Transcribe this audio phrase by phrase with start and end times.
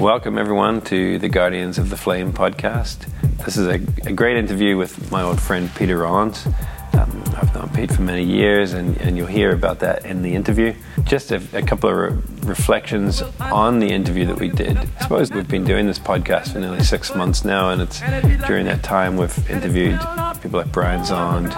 [0.00, 3.08] Welcome, everyone, to the Guardians of the Flame podcast.
[3.44, 6.46] This is a, a great interview with my old friend Peter Rollins.
[6.92, 10.36] Um, I've known Pete for many years, and, and, you'll hear about that in the
[10.36, 10.72] interview.
[11.02, 14.76] Just a, a couple of re- reflections on the interview that we did.
[14.76, 18.00] I suppose we've been doing this podcast for nearly six months now, and it's
[18.46, 19.98] during that time we've interviewed
[20.40, 21.52] people like Brian Zahnd,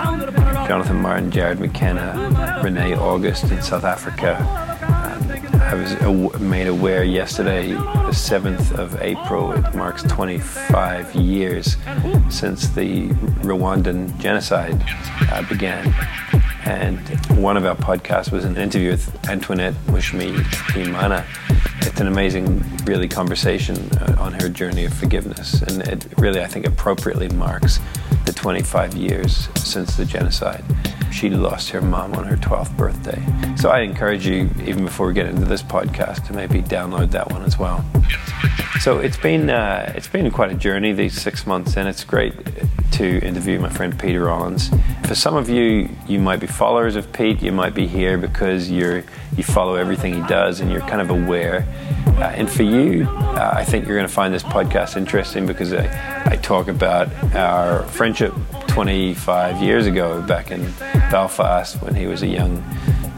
[0.66, 4.69] Jonathan Martin, Jarrod McKenna, Renee August in South Africa.
[5.70, 11.76] I was made aware yesterday, the 7th of April, it marks 25 years
[12.28, 13.10] since the
[13.44, 14.82] Rwandan genocide
[15.30, 15.94] uh, began.
[16.64, 16.98] And
[17.38, 20.34] one of our podcasts was an interview with Antoinette Mushimi
[20.74, 21.24] Imana.
[21.86, 25.62] It's an amazing, really, conversation uh, on her journey of forgiveness.
[25.62, 27.78] And it really, I think, appropriately marks
[28.24, 30.64] the 25 years since the genocide.
[31.12, 33.22] She lost her mom on her 12th birthday.
[33.56, 37.30] So I encourage you, even before we get into this podcast, to maybe download that
[37.30, 37.84] one as well.
[38.80, 42.32] So it's been uh, it's been quite a journey these six months, and it's great
[42.92, 44.70] to interview my friend Peter Rollins.
[45.06, 47.42] For some of you, you might be followers of Pete.
[47.42, 49.04] You might be here because you're
[49.36, 51.66] you follow everything he does, and you're kind of aware.
[52.06, 55.72] Uh, and for you, uh, I think you're going to find this podcast interesting because
[55.72, 58.32] I, I talk about our friendship
[58.70, 60.62] 25 years ago back in
[61.10, 62.58] Belfast when he was a young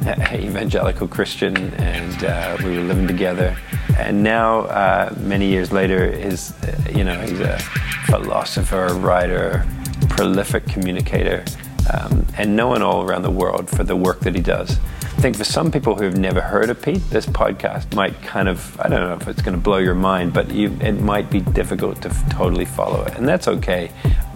[0.33, 3.57] evangelical Christian and uh, we were living together.
[3.99, 6.55] And now, uh, many years later, is
[6.91, 7.59] you know he's a
[8.07, 9.67] philosopher, writer,
[10.09, 11.45] prolific communicator,
[11.93, 14.79] um, and known all around the world for the work that he does.
[15.03, 18.49] I think for some people who have never heard of Pete, this podcast might kind
[18.49, 21.31] of, I don't know if it's going to blow your mind, but you, it might
[21.31, 23.17] be difficult to f- totally follow it.
[23.19, 23.93] And that's okay.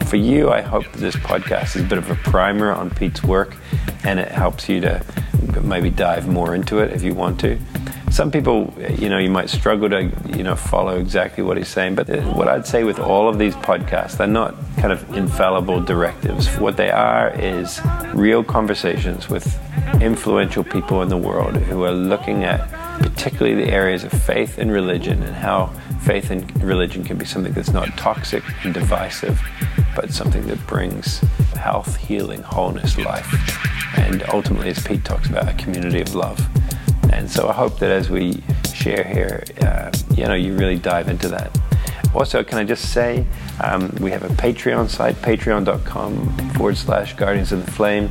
[0.07, 3.57] For you, I hope this podcast is a bit of a primer on Pete's work
[4.05, 5.05] and it helps you to
[5.63, 7.59] maybe dive more into it if you want to.
[8.13, 11.97] Some people, you know, you might struggle to, you know, follow exactly what he's saying.
[11.97, 15.81] But uh, what I'd say with all of these podcasts, they're not kind of infallible
[15.81, 16.47] directives.
[16.59, 17.81] What they are is
[18.15, 19.59] real conversations with
[20.01, 22.71] influential people in the world who are looking at
[23.01, 25.67] particularly the areas of faith and religion and how
[26.03, 29.41] faith and religion can be something that's not toxic and divisive,
[29.95, 31.19] but something that brings
[31.55, 33.27] health, healing, wholeness, life.
[33.99, 36.39] And ultimately, as Pete talks about, a community of love.
[37.13, 38.43] And so I hope that as we
[38.75, 41.57] share here, uh, you know, you really dive into that.
[42.15, 43.27] Also, can I just say,
[43.63, 48.11] um, we have a Patreon site, patreon.com forward slash Guardians of the Flame.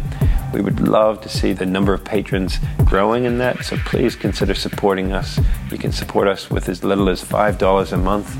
[0.55, 4.53] We would love to see the number of patrons growing in that, so please consider
[4.53, 5.37] supporting us.
[5.69, 8.37] You can support us with as little as $5 a month.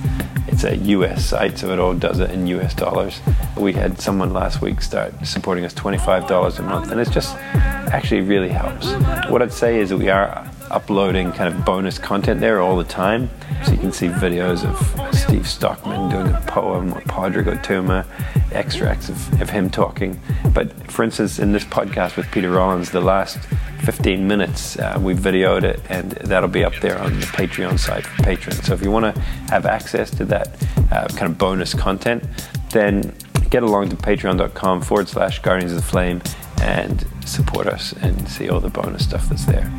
[0.48, 3.20] It's a US site, so it all does it in US dollars.
[3.58, 8.22] We had someone last week start supporting us $25 a month, and it just actually
[8.22, 8.94] really helps.
[9.30, 12.84] What I'd say is that we are uploading kind of bonus content there all the
[12.84, 13.30] time.
[13.64, 18.06] So you can see videos of Steve Stockman doing a poem or Padraig Ó Tuama,
[18.52, 20.20] extracts of, of him talking.
[20.54, 23.40] But for instance, in this podcast with Peter Rollins, the last
[23.84, 28.06] 15 minutes, uh, we videoed it, and that'll be up there on the Patreon site
[28.06, 28.66] for patrons.
[28.66, 32.24] So if you want to have access to that uh, kind of bonus content,
[32.72, 33.14] then
[33.50, 36.22] get along to patreon.com forward slash guardians of the flame
[36.62, 39.72] and support us and see all the bonus stuff that's there.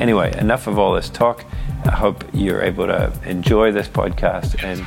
[0.00, 1.44] Anyway, enough of all this talk.
[1.84, 4.80] I hope you're able to enjoy this podcast and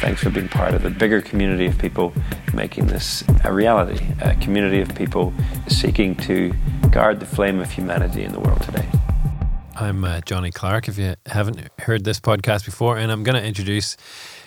[0.00, 2.12] thanks for being part of the bigger community of people
[2.52, 5.32] making this a reality, a community of people
[5.68, 6.52] seeking to
[6.90, 8.88] guard the flame of humanity in the world today.
[9.76, 13.46] I'm uh, Johnny Clark, if you haven't heard this podcast before, and I'm going to
[13.46, 13.96] introduce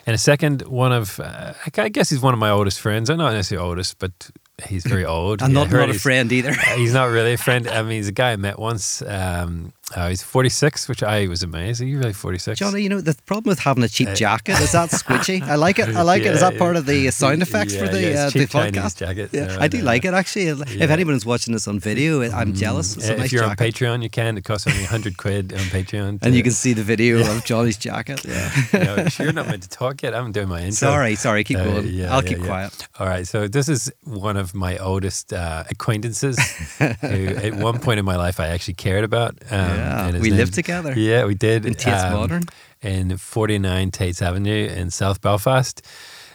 [0.06, 3.10] in a second one of, uh, I guess he's one of my oldest friends.
[3.10, 4.30] I'm not necessarily oldest, but
[4.68, 5.42] he's very old.
[5.42, 6.54] I'm not, not a friend either.
[6.76, 7.68] he's not really a friend.
[7.70, 9.02] I mean, he's a guy I met once.
[9.02, 11.82] Um, uh, he's 46, which I was amazed.
[11.82, 12.58] Are you really 46?
[12.58, 15.42] Johnny, you know, the problem with having a cheap uh, jacket is that squidgy.
[15.42, 15.90] I like it.
[15.90, 16.36] I like yeah, it.
[16.36, 18.98] Is that part of the sound effects yeah, for the, yeah, uh, the podcast?
[18.98, 20.48] Jacket, yeah, I do like it actually.
[20.48, 22.58] If anyone's watching this on video, I'm mm.
[22.58, 22.96] jealous.
[22.96, 23.62] It's if nice you're jacket.
[23.62, 24.38] on Patreon, you can.
[24.38, 26.20] It costs only 100 quid on Patreon.
[26.22, 28.26] And you can see the video of Johnny's jacket.
[28.34, 28.52] Yeah.
[28.74, 30.16] no, you're not meant to talk yet.
[30.16, 30.88] I'm doing my intro.
[30.88, 31.44] Sorry, sorry.
[31.44, 32.06] Keep uh, going.
[32.06, 32.88] I'll keep quiet.
[32.98, 33.28] All right.
[33.28, 36.40] So this is one of my oldest uh, acquaintances
[36.80, 39.38] who, at one point in my life, I actually cared about.
[39.52, 40.20] Um, yeah.
[40.20, 40.94] We lived together.
[40.98, 41.66] Yeah, we did.
[41.66, 42.44] In Tate's um, Modern?
[42.82, 45.82] In 49 Tate's Avenue in South Belfast.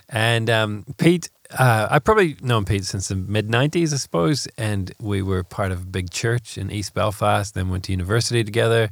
[0.08, 4.48] And um, Pete, uh, I probably known Pete since the mid 90s, I suppose.
[4.56, 8.44] And we were part of a big church in East Belfast, then went to university
[8.44, 8.90] together.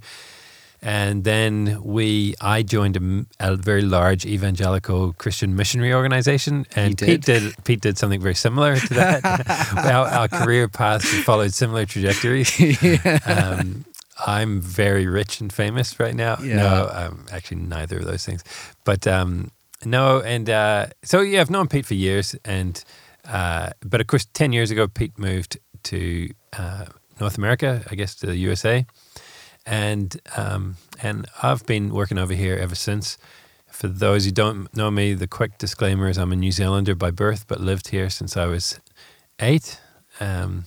[0.82, 2.97] And then we, I joined
[3.41, 7.06] a, a very large evangelical Christian missionary organization, and did.
[7.06, 9.25] Pete did Pete did something very similar to that.
[9.76, 12.61] our, our, career paths followed similar trajectories.
[12.82, 13.19] yeah.
[13.59, 13.85] um,
[14.25, 16.39] I'm very rich and famous right now.
[16.43, 16.57] Yeah.
[16.57, 18.43] No, I'm actually neither of those things.
[18.85, 19.51] But um,
[19.85, 22.83] no, and uh, so yeah, I've known Pete for years, and
[23.29, 26.87] uh, but of course, ten years ago, Pete moved to uh,
[27.21, 28.87] North America, I guess, to the USA,
[29.67, 33.19] and um, and I've been working over here ever since.
[33.71, 37.11] For those who don't know me, the quick disclaimer is I'm a New Zealander by
[37.11, 38.81] birth, but lived here since I was
[39.39, 39.79] eight.
[40.19, 40.65] Um,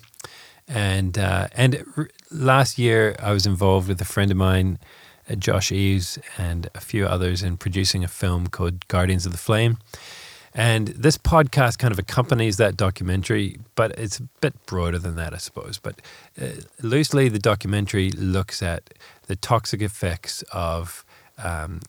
[0.69, 1.84] and uh, and
[2.31, 4.80] last year I was involved with a friend of mine,
[5.30, 9.38] uh, Josh Eves, and a few others in producing a film called Guardians of the
[9.38, 9.78] Flame.
[10.54, 15.34] And this podcast kind of accompanies that documentary, but it's a bit broader than that,
[15.34, 15.78] I suppose.
[15.78, 16.02] But
[16.42, 16.48] uh,
[16.81, 18.94] loosely, the documentary looks at
[19.28, 21.06] the toxic effects of
[21.38, 21.81] um,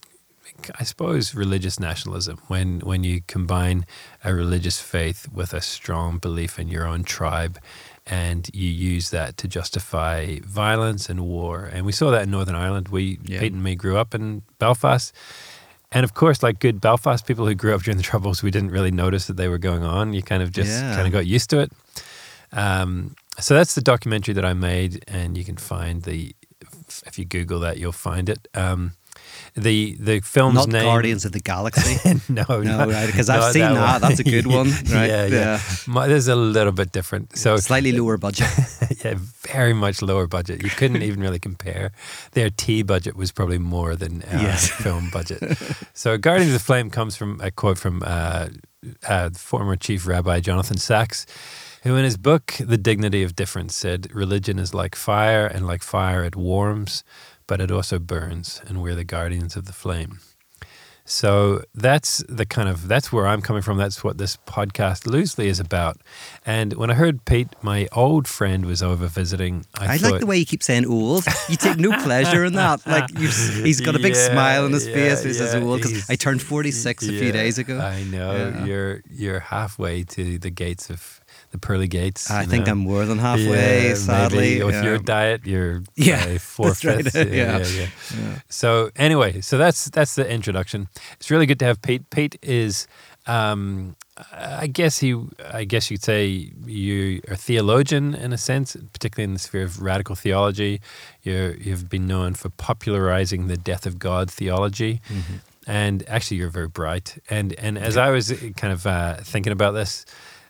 [0.78, 3.86] I suppose religious nationalism when when you combine
[4.24, 7.58] a religious faith with a strong belief in your own tribe
[8.06, 11.64] and you use that to justify violence and war.
[11.72, 12.88] And we saw that in Northern Ireland.
[12.88, 13.40] We Yeah.
[13.40, 15.12] Pete and me grew up in Belfast.
[15.92, 18.70] And of course like good Belfast people who grew up during the troubles we didn't
[18.70, 20.12] really notice that they were going on.
[20.14, 20.94] You kind of just Yeah.
[20.94, 21.72] kind of got used to it.
[22.52, 26.34] Um, so that's the documentary that I made and you can find the
[27.06, 28.48] if you google that you'll find it.
[28.54, 28.92] Um,
[29.54, 31.96] the the film's Not name Guardians of the Galaxy.
[32.28, 33.92] no, No, right, because I've seen that.
[33.92, 34.00] one.
[34.00, 35.08] That's a good one, right?
[35.08, 35.28] yeah, yeah.
[35.28, 35.60] Yeah.
[35.86, 37.36] My, this is a little bit different.
[37.36, 38.48] So Slightly lower budget.
[39.04, 39.14] yeah,
[39.48, 40.62] very much lower budget.
[40.62, 41.92] You couldn't even really compare.
[42.32, 44.68] Their T budget was probably more than our Yes.
[44.70, 45.42] film budget.
[45.94, 48.48] So Guardians of the Flame comes from a quote from uh,
[49.08, 51.26] uh, former Chief Rabbi Jonathan Sacks,
[51.82, 55.82] who in his book The Dignity of Difference said, "Religion is like fire, and like
[55.82, 57.02] fire it warms,
[57.50, 60.12] but it also burns, and we're the guardians of the flame."
[61.04, 63.78] So that's the kind of that's where I'm coming from.
[63.78, 65.96] That's what this podcast loosely is about.
[66.46, 70.20] And when I heard Pete, my old friend, was over visiting, I, I thought, like
[70.20, 71.24] the way you keep saying old.
[71.48, 72.86] You take no pleasure in that.
[72.86, 75.24] Like he's got a big Yeah, smile on his yeah, face.
[75.24, 77.80] He says old because I turned 46 a few days ago.
[77.80, 78.64] I know Yeah.
[78.66, 81.19] you're you're halfway to the gates of
[81.50, 82.30] the pearly gates.
[82.30, 82.72] I think know.
[82.72, 84.38] I'm more than halfway, Yeah, sadly.
[84.38, 84.82] maybe with yeah.
[84.84, 87.16] your diet, you're Yeah, four that's right, fifths.
[87.32, 87.58] yeah.
[87.58, 87.88] yeah,
[88.18, 88.38] yeah.
[88.48, 90.88] So anyway, so that's that's the introduction.
[91.14, 92.08] It's really good to have Pete.
[92.10, 92.86] Pete is,
[93.26, 93.96] um,
[94.32, 95.20] I guess he,
[95.52, 99.64] I guess you'd say you are a theologian in a sense, particularly in the sphere
[99.64, 100.80] of radical theology.
[101.22, 105.00] You you've been known for popularizing the death of God theology.
[105.08, 105.36] Mm-hmm.
[105.66, 107.18] And actually, you're very bright.
[107.28, 110.04] And and as I was kind of uh, thinking about this,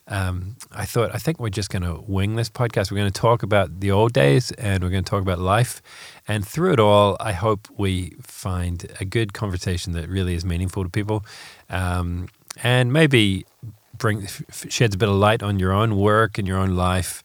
[0.09, 2.91] um, I thought I think we're just going to wing this podcast.
[2.91, 5.83] We're going to talk about the old days, and we're going to talk about life.
[6.27, 10.85] And through it all, I hope we find a good conversation that really is meaningful
[10.85, 11.25] to people,
[11.69, 12.29] um,
[12.63, 13.47] and maybe
[13.97, 14.27] bring
[14.69, 17.23] sheds a bit of light on your own work and your own life,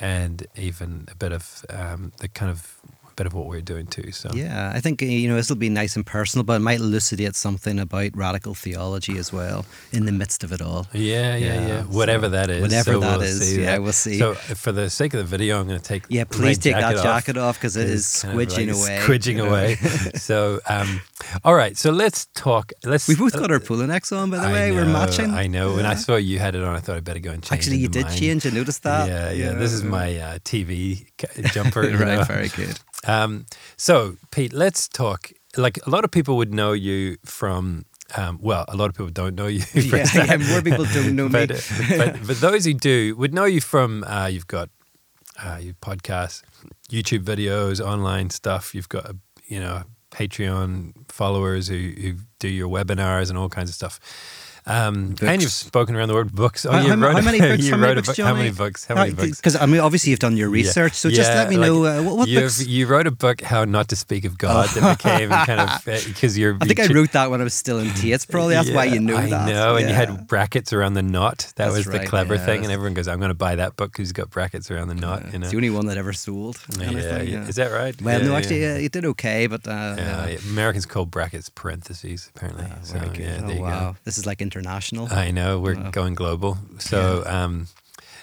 [0.00, 2.80] and even a bit of um, the kind of
[3.16, 4.12] bit of what we're doing too.
[4.12, 6.60] So Yeah, I think uh, you know this will be nice and personal, but it
[6.60, 10.86] might elucidate something about radical theology as well in the midst of it all.
[10.92, 11.66] Yeah, yeah, yeah.
[11.66, 12.62] Yeah, Whatever so that is.
[12.62, 13.82] whatever so that we'll is, yeah, that.
[13.82, 14.18] we'll see.
[14.18, 16.04] So, for the sake of the video, I'm going to take.
[16.08, 18.98] Yeah, please take that jacket off because it is squidging like away.
[19.00, 19.48] Squidging you know.
[19.48, 19.74] away.
[20.14, 21.00] so, um,
[21.44, 21.76] all right.
[21.76, 22.72] So let's talk.
[22.84, 23.08] Let's.
[23.08, 24.72] We both got our pulling necks on, by the I way.
[24.72, 25.30] We're matching.
[25.30, 25.74] I know.
[25.74, 27.58] When I saw you had it on, I thought I'd better go and change.
[27.58, 28.16] Actually, you did mine.
[28.16, 28.46] change.
[28.46, 29.08] I noticed that.
[29.08, 29.52] Yeah, yeah.
[29.52, 31.06] This is my uh, TV
[31.52, 31.82] jumper.
[31.98, 32.78] right, very good.
[33.06, 33.46] Um,
[33.76, 35.30] so, Pete, let's talk.
[35.56, 37.84] Like a lot of people would know you from.
[38.16, 39.62] Um, well, a lot of people don't know you.
[39.74, 41.46] Yeah, yeah, more people don't know me.
[41.46, 44.04] but, uh, but but those who do would know you from.
[44.04, 44.68] Uh, you've got
[45.42, 46.42] uh, your podcasts,
[46.90, 48.74] YouTube videos, online stuff.
[48.74, 49.14] You've got
[49.46, 53.98] you know Patreon followers who who do your webinars and all kinds of stuff.
[54.66, 56.64] Um, and you've spoken around the world books.
[56.64, 58.50] Oh, How- you how- wrote how many books- you how many books, book- How many
[58.50, 58.84] books?
[58.86, 59.36] How many books?
[59.36, 60.62] Because I mean, obviously you've done your Yeah.
[60.64, 62.66] research, so just Yeah, let me like, know uh, what, what you've- books.
[62.66, 66.38] You wrote a book, How Not to Speak of God, that became kind of because
[66.38, 66.56] you're.
[66.60, 68.24] I think you I wrote that when I was still in Tates.
[68.24, 69.48] Probably that's why you know I that.
[69.48, 71.52] know, and you had brackets around the knot.
[71.56, 72.46] That That's was the right, clever yeah.
[72.46, 74.94] thing, and everyone goes, "I'm going to buy that book who's got brackets around the
[74.94, 76.56] knot." You know, It's the only one that ever sold.
[76.78, 77.46] yeah, kind of thing, yeah.
[77.48, 78.00] Is that right?
[78.00, 80.26] Well, no, actually, uh, it did okay, but uh, Yeah, yeah.
[80.28, 80.38] yeah.
[80.48, 82.66] Americans call brackets parentheses apparently.
[82.70, 85.08] Ah, so yeah, oh, wow, this is like international.
[85.10, 85.90] I know we're Wow.
[85.90, 86.58] going global.
[86.78, 87.66] So um,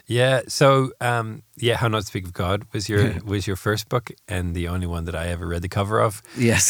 [0.07, 3.89] yeah, so um, yeah, how not to speak of God was your was your first
[3.89, 6.21] book and the only one that I ever read the cover of.
[6.37, 6.69] yes.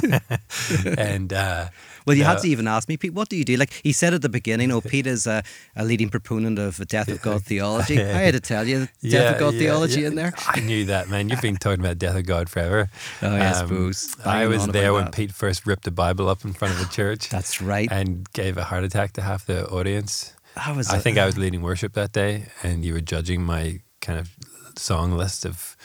[0.98, 1.68] and uh,
[2.06, 3.56] well, you no, had to even ask me, Pete, what do you do?
[3.56, 5.42] Like he said at the beginning, oh, Pete is a,
[5.76, 8.00] a leading proponent of the death of God theology.
[8.00, 10.06] I had to tell you, death of God theology yeah.
[10.08, 10.32] in there.
[10.48, 11.28] I knew that, man.
[11.28, 12.88] You've been talking about death of God forever.
[13.22, 14.16] Oh, yeah, I Um, suppose.
[14.24, 15.14] I was there when that.
[15.14, 17.88] Pete first ripped the Bible up in front of the church That's right.
[17.90, 20.34] and gave a heart attack to half the audience.
[20.56, 20.90] I was.
[20.90, 24.30] I think I was leading worship that day, and you were judging my kind of
[24.76, 25.76] song list of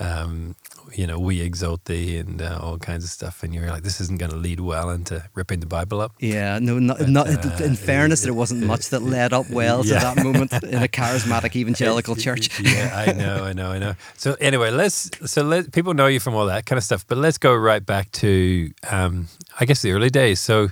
[0.00, 0.56] um,
[0.94, 4.00] you know, we exalt thee and uh, all kinds of stuff, and you're like, this
[4.00, 6.12] isn't going to lead well into ripping the Bible up.
[6.18, 9.98] Yeah, no, not, not uh, in fairness, there wasn't much that led up well Yeah.
[10.00, 12.58] to that moment in a charismatic evangelical church.
[12.60, 13.94] yeah, I know, I know, I know.
[14.16, 17.18] So anyway, let's so let people know you from all that kind of stuff, but
[17.18, 19.28] let's go right back to um,
[19.60, 20.40] I guess the early days.
[20.40, 20.70] So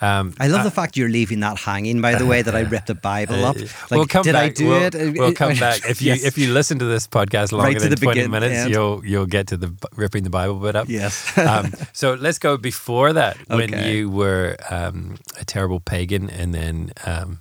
[0.00, 2.00] um, I love the fact you're leaving that hanging.
[2.00, 3.56] By the way, that I ripped a Bible up.
[3.56, 4.50] Like, we'll come did back.
[4.50, 5.18] I do we'll, it?
[5.18, 6.24] We'll come back if you Yes.
[6.24, 8.70] if you listen to this podcast longer Right than the twenty begin- minutes, end.
[8.70, 10.88] you'll you'll get to the ripping the Bible bit up.
[10.88, 11.36] Yes.
[11.38, 13.92] um, so let's go before that when Okay.
[13.92, 16.92] you were um, a terrible pagan and then.
[17.04, 17.40] Um,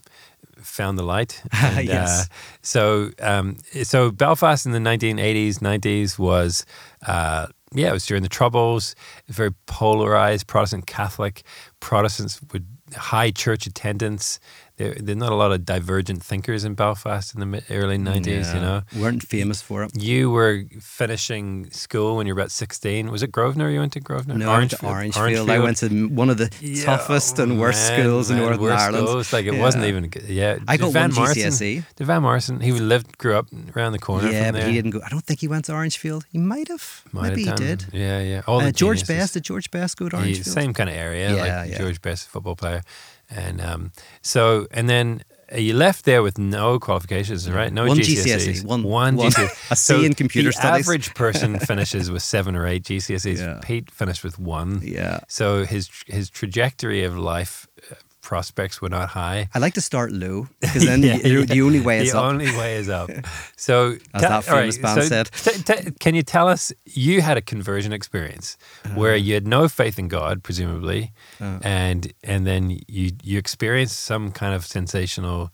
[0.62, 1.42] Found the light.
[1.54, 2.24] And, Yes.
[2.24, 2.26] Uh,
[2.62, 6.66] so, um, so Belfast in the 1980s, 90s was,
[7.08, 8.94] uh, yeah, it was during the Troubles.
[9.28, 11.44] Very polarized, Protestant Catholic.
[11.80, 12.66] Protestants would
[12.96, 14.40] high church attendance.
[14.78, 18.54] There, there's not a lot of divergent thinkers in Belfast in the mid, early 90s.
[18.54, 19.92] You know, weren't famous for it.
[20.00, 23.10] you were finishing school when you were about 16.
[23.10, 23.70] Was it Grosvenor?
[23.72, 24.36] You went to Grosvenor?
[24.38, 25.50] No, I went to Orangefield.
[25.50, 28.72] I went to one of the Yeah, toughest and worst man, schools in man, Northern
[28.78, 29.08] Ireland.
[29.08, 29.34] schools.
[29.34, 30.10] Like it wasn't even.
[30.10, 30.24] good.
[30.30, 31.84] Yeah, I got Van one Morrison, GCSE.
[31.96, 32.60] Did Van Morrison?
[32.60, 34.30] He lived, grew up around the corner.
[34.32, 35.02] Yeah, from but he didn't go.
[35.04, 36.26] I don't think he went to Orangefield.
[36.32, 37.04] He might have.
[37.12, 37.86] Might Maybe have he did.
[37.94, 38.42] Yeah, yeah.
[38.48, 39.08] All Uh, the George.
[39.08, 39.34] Best.
[39.34, 40.46] Did George Best go to Orangefield?
[40.54, 41.78] same kind of area, Yeah, like yeah.
[41.80, 42.84] George Best, football player,
[43.30, 43.92] and um,
[44.22, 47.72] so and then uh, you left there with no qualifications, right?
[47.72, 49.72] No One GCSEs, GCSE, one- one one- GCSE.
[49.72, 50.86] a C in computer the studies.
[50.88, 53.38] average person finishes with seven or eight GCSEs.
[53.40, 53.60] Yeah.
[53.64, 54.82] Pete finished with one.
[54.84, 55.20] Yeah.
[55.28, 57.96] So his his trajectory of life uh,
[58.32, 59.40] prospects were not high.
[59.56, 61.46] I like to start low because then Yeah, you, yeah.
[61.56, 62.26] the only way is the up.
[62.32, 63.10] only way is up.
[63.68, 63.76] So,
[64.14, 65.26] As that famous band so said.
[65.46, 68.58] t- t- can you tell us you had a conversion experience
[68.96, 69.26] where Uh-huh.
[69.26, 71.02] you had no faith in God, presumably,
[71.42, 71.60] Uh.
[71.64, 72.64] and and then
[72.98, 75.50] you you experienced some kind of sensational uh,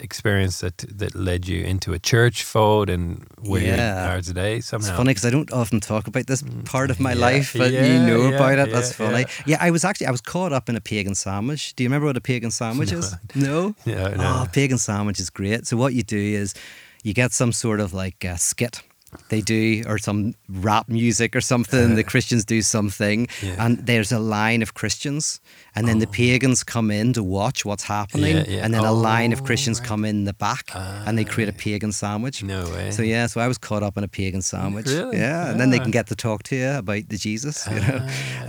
[0.00, 4.12] experience that that led you into a church fold and where you Yeah.
[4.14, 4.88] are today somehow.
[4.88, 7.54] It's funny because I don't often talk about this part of my Mm, yeah, life,
[7.58, 8.68] but you know yeah, about it.
[8.68, 9.18] yeah, That's funny.
[9.20, 9.26] yeah.
[9.46, 9.58] Yeah.
[9.60, 11.74] I was actually I was caught up in a pagan sandwich.
[11.74, 13.14] Do you remember what a pagan sandwich is?
[13.34, 13.74] No.
[13.86, 14.42] No, no.
[14.42, 15.66] Oh, pagan sandwich is great.
[15.66, 16.54] So what you do is
[17.02, 18.82] you get some sort of like uh, skit.
[19.28, 21.96] They do, or some rap music or something.
[21.96, 23.46] the Christians do something, Uh-huh.
[23.46, 23.64] Yeah.
[23.66, 25.40] and there's a line of Christians,
[25.74, 28.64] and then the pagans come in to watch what's happening, Yeah, yeah.
[28.64, 29.88] and then a line of Oh, Christians right.
[29.88, 32.42] come in the back, and they create a pagan sandwich.
[32.42, 32.90] No way.
[32.90, 34.86] So yeah, so I was caught up in a pagan sandwich.
[34.86, 35.18] Really?
[35.18, 37.66] Yeah, and then they can get to talk to you about the Jesus.
[37.70, 37.98] You know,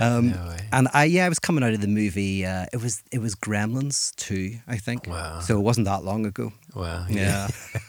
[0.16, 0.56] um, no way.
[0.72, 2.44] and I yeah, I was coming out of the movie.
[2.46, 5.06] Uh, it was it was Gremlins two, I think.
[5.06, 5.40] Wow.
[5.40, 6.52] So it wasn't that long ago.
[6.74, 7.06] wow.
[7.08, 7.48] Yeah,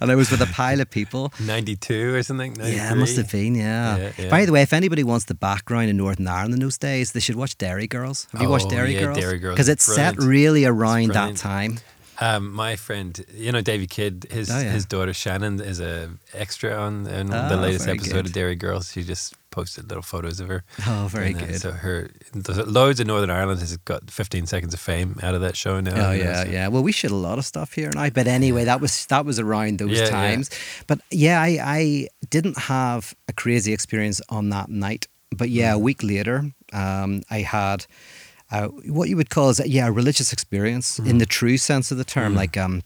[0.00, 1.32] and I was with a pile of people.
[1.40, 2.56] 92 or something?
[2.56, 3.54] Yeah, it must have been.
[3.54, 3.96] Yeah.
[3.96, 4.30] Yeah, yeah.
[4.30, 7.20] By the way, if anybody wants the background in Northern Ireland in those days, they
[7.20, 8.26] should watch Derry Girls.
[8.32, 9.18] Have you watched Oh, Derry yeah, Girls?
[9.18, 11.78] Derry Girls Because it's set really around that time.
[12.20, 14.70] Um, my friend, you know, Davy Kidd, his Oh, yeah.
[14.70, 18.26] his daughter Shannon is a extra on, on Ah, the latest episode good.
[18.26, 18.92] of Derry Girls.
[18.92, 20.62] She just posted little photos of her.
[20.86, 21.60] Oh, very And, uh, good.
[21.60, 22.10] So her
[22.66, 26.10] loads of Northern Ireland has got 15 seconds of fame out of that show now.
[26.10, 26.68] Oh yeah, so- yeah.
[26.68, 29.40] Well, we shoot a lot of stuff here now, but anyway, that was that was
[29.40, 30.10] around those Yeah, yeah.
[30.10, 30.50] times.
[30.86, 35.08] But yeah, I, I didn't have a crazy experience on that night.
[35.36, 35.74] But yeah, Mm.
[35.74, 37.86] a week later, um, I had
[38.50, 41.10] uh, what you would call is yeah a religious experience Mm.
[41.10, 42.82] in the true sense of the term, like um,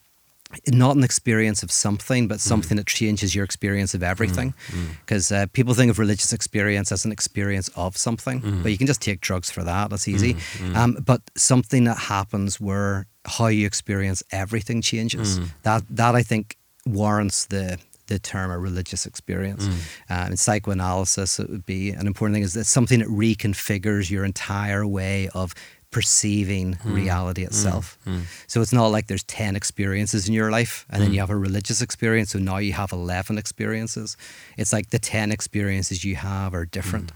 [0.67, 4.55] not an experience of something, but something that changes your experience of everything.
[5.01, 8.87] Because uh, people think of religious experience as an experience of something, but you can
[8.87, 9.91] just take drugs for that.
[9.91, 10.37] That's easy.
[10.75, 15.39] Um, but something that happens where how you experience everything changes.
[15.65, 19.67] That that I think warrants the the term a religious experience.
[19.67, 19.75] Mm.
[20.11, 24.25] Uh, in psychoanalysis, it would be an important thing is that something that reconfigures your
[24.25, 25.55] entire way of
[25.91, 26.95] perceiving mm.
[26.95, 27.47] reality mm.
[27.47, 27.99] itself.
[28.47, 31.37] So it's not like there's 10 experiences in your life and then you have a
[31.37, 34.17] religious experience, so now you have 11 experiences.
[34.59, 37.13] It's like the 10 experiences you have are different.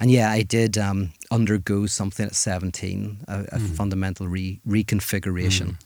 [0.00, 5.76] And yeah, I did um, undergo something at 17, a, a fundamental re- reconfiguration.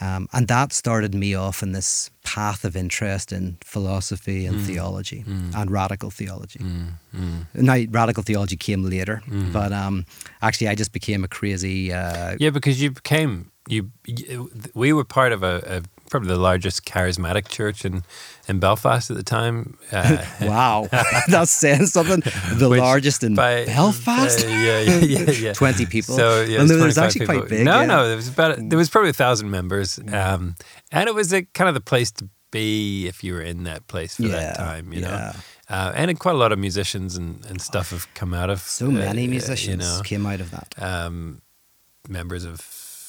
[0.00, 5.24] Um, and that started me off in this path of interest in philosophy and theology
[5.54, 6.60] and radical theology.
[7.54, 9.22] Now, radical theology came later,
[9.52, 10.04] but um,
[10.42, 11.92] actually, I just became a crazy.
[11.92, 13.90] Uh, Yeah, because you became you.
[14.06, 18.02] you we were part of a, a probably the largest charismatic church in
[18.48, 19.76] in Belfast at the time.
[19.92, 20.88] Uh, wow,
[21.28, 22.20] that's saying something.
[22.54, 24.44] The largest in by- Belfast.
[24.44, 25.52] uh, yeah, yeah, yeah, yeah.
[25.52, 26.14] 20 people.
[26.16, 27.48] So yeah, Well, it was 25 actually quite people.
[27.48, 27.84] big, No, yeah.
[27.84, 27.88] Mm.
[27.88, 30.54] no, there was about there was probably a thousand members, um,
[30.92, 33.86] and it was a, kind of the place to be if you were in that
[33.88, 35.08] place for Yeah, that time, you know.
[35.10, 35.32] yeah.
[35.68, 38.88] Uh, and quite a lot of musicians and, and stuff have come out of So
[38.88, 40.74] many uh, musicians you know, came out of that.
[40.80, 41.42] um,
[42.08, 42.60] members of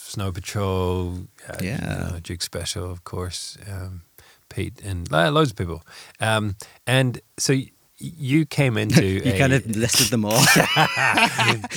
[0.07, 2.09] Snow Patrol, uh, you Yeah.
[2.11, 4.01] know, Duke Special, of course, um,
[4.49, 5.81] Pete, and uh, loads of people.
[6.21, 7.53] Um, and so,
[7.99, 10.39] you came into You a, kind of listed them all.
[10.77, 10.85] no,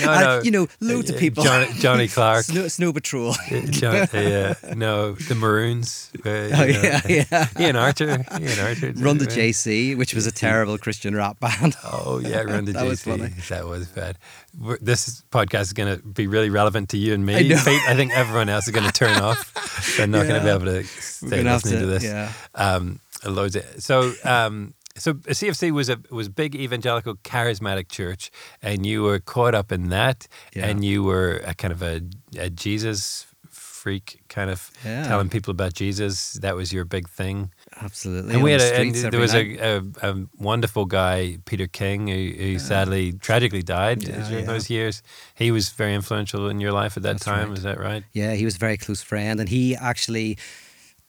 [0.04, 1.42] And, you know, loads of people.
[1.44, 2.44] Johnny, Johnny Clark.
[2.44, 3.34] Snow, Snow Patrol.
[3.70, 6.10] John, yeah, no, the Maroons.
[6.24, 7.46] Uh, Oh, know, yeah, yeah.
[7.58, 8.24] Ian Archer.
[8.40, 8.92] Ian Archer.
[8.96, 11.74] Run the uh, JC, which was a terrible Christian rap band.
[11.84, 12.88] Oh yeah, Run the That JC.
[12.88, 13.28] was funny.
[13.48, 14.18] That was bad.
[14.60, 17.34] We're- This podcast is going to be really relevant to you and me.
[17.54, 17.56] I.
[17.88, 19.96] I think everyone else is going to turn off.
[19.96, 22.04] They're not going to be able to stay listening to, to, this.
[22.04, 22.32] yeah.
[22.54, 28.30] Um, loads of, so um, so CFC was a was big evangelical charismatic church,
[28.62, 30.66] and you were caught up in that, Yeah.
[30.68, 32.00] and you were a kind of a,
[32.38, 35.06] a Jesus freak, kind of Yeah.
[35.08, 36.34] telling people about Jesus.
[36.42, 37.50] That was your big thing.
[37.80, 38.34] Absolutely.
[38.34, 42.08] And we had the a, and there was a, a, a wonderful guy, Peter King,
[42.08, 44.52] who, who sadly tragically died Yeah, during yeah.
[44.52, 45.02] those years.
[45.34, 47.48] He was very influential in your life at that That's time.
[47.48, 47.56] right.
[47.58, 48.04] Is that right?
[48.12, 50.36] Yeah, he was a very close friend, and he actually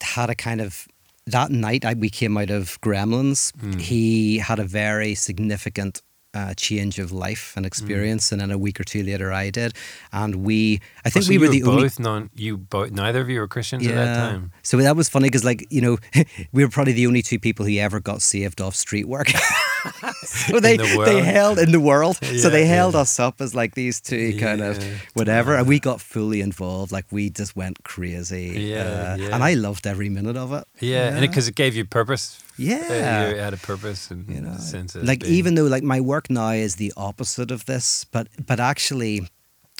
[0.02, 0.88] had a kind of
[1.32, 3.56] that night I, we came out of Gremlins.
[3.60, 3.80] Hmm.
[3.80, 6.02] He had a very significant
[6.34, 9.74] uh, change of life and experience, and then a week or two later I did,
[10.14, 11.84] and we I think Oh, so we you were the only.
[11.84, 12.30] both non.
[12.36, 12.92] You both.
[12.92, 14.52] Neither of you were Christians at that time.
[14.64, 15.98] So that was funny because, like, you know,
[16.54, 19.28] we were probably the only two people who ever got saved off street work.
[20.24, 22.16] so they, the they held in the world.
[22.24, 23.02] so they held yeah.
[23.02, 24.94] us up as like these two kind of Yeah.
[25.16, 25.56] whatever.
[25.56, 26.92] And we got fully involved.
[26.92, 28.70] Like we just went crazy.
[28.72, 29.34] Yeah, Uh, yeah.
[29.34, 30.66] And I loved every minute of it.
[30.80, 32.40] Yeah, and because it, gave you purpose.
[32.62, 33.30] Yeah.
[33.30, 36.00] You had a purpose and you know, sense of like being- even though like my
[36.00, 39.28] work now is the opposite of this, but but actually,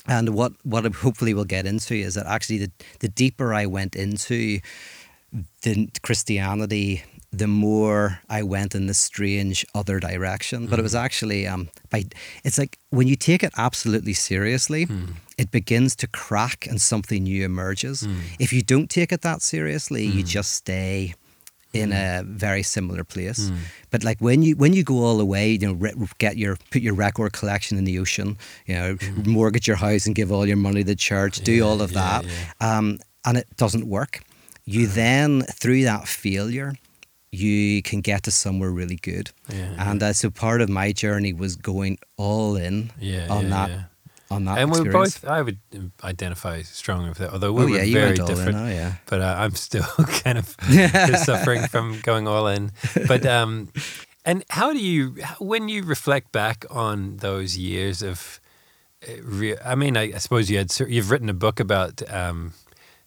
[0.06, 2.70] and what what I hopefully we'll get into is that actually the
[3.00, 4.60] the deeper I went into
[5.62, 10.66] the Christianity, the more I went in this strange other direction.
[10.66, 11.04] But it was mm-hmm.
[11.04, 12.04] actually um by
[12.44, 14.84] it's like when you take it absolutely seriously.
[14.84, 15.04] Hmm.
[15.38, 18.02] It begins to crack and something new emerges.
[18.02, 18.20] Hmm.
[18.38, 20.28] If you don't take it that seriously, you hmm.
[20.38, 21.14] just stay
[21.72, 23.50] in a very similar place.
[23.90, 26.56] But like when you when you go all the way, you know, re- get your
[26.70, 28.36] put your record collection in the ocean,
[28.66, 31.80] you know, mortgage your house and give all your money to the church, do all
[31.80, 32.78] of yeah, that, yeah.
[32.78, 34.22] Um, and it doesn't work.
[34.64, 36.74] You then through that failure.
[37.34, 41.32] You can get to somewhere really good, Yeah, and uh, so part of my journey
[41.32, 43.82] was going all in Yeah, on yeah, that yeah.
[44.32, 45.24] On that and we're both.
[45.24, 45.58] I would
[46.02, 47.32] identify strongly with that.
[47.32, 48.56] Although we oh were yeah, very different.
[48.56, 48.94] Oh yeah.
[49.06, 49.82] but uh, I'm still
[50.24, 50.56] kind of
[51.24, 52.72] suffering from going all in.
[53.06, 53.68] But um,
[54.24, 58.40] and how do you when you reflect back on those years of,
[59.08, 62.02] uh, re- I mean, I, I suppose you had you've written a book about.
[62.10, 62.54] Um,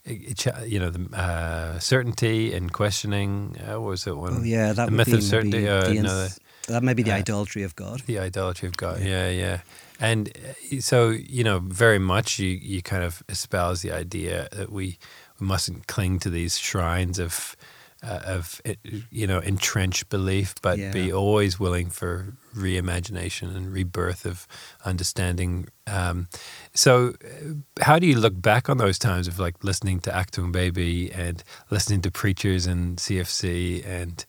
[0.07, 3.57] you know the uh, certainty and questioning.
[3.59, 4.41] Uh, what was it one?
[4.41, 5.67] Oh yeah, that the myth of certainty.
[5.67, 6.27] Uh, the no,
[6.67, 8.01] that may be the uh, idolatry of God.
[8.01, 9.01] the idolatry of God.
[9.01, 9.61] Yeah, yeah.
[9.99, 14.71] And uh, so, you know, very much you, you kind of espouse the idea that
[14.71, 14.97] we,
[15.39, 17.55] we mustn't cling to these shrines of,
[18.03, 18.73] uh, of uh,
[19.09, 24.47] you know, entrenched belief, but be always willing for reimagination and rebirth of
[24.83, 25.67] understanding.
[25.87, 26.27] Um,
[26.73, 30.51] so, uh, how do you look back on those times of like listening to Achtung
[30.51, 34.25] Baby and listening to preachers and CFC and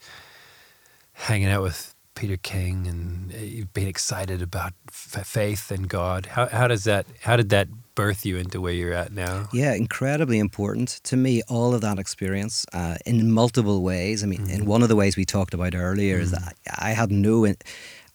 [1.13, 6.27] hanging out with Peter King and uh, being excited about f- faith and God.
[6.37, 9.49] How how does that how did that birth you into where you're at now?
[9.53, 11.43] Yeah, incredibly important to me.
[11.49, 14.23] All of that experience uh, in multiple ways.
[14.23, 14.63] I mean, Mm-hmm.
[14.63, 16.55] in one of the ways we talked about earlier is that
[16.91, 17.57] I had no in-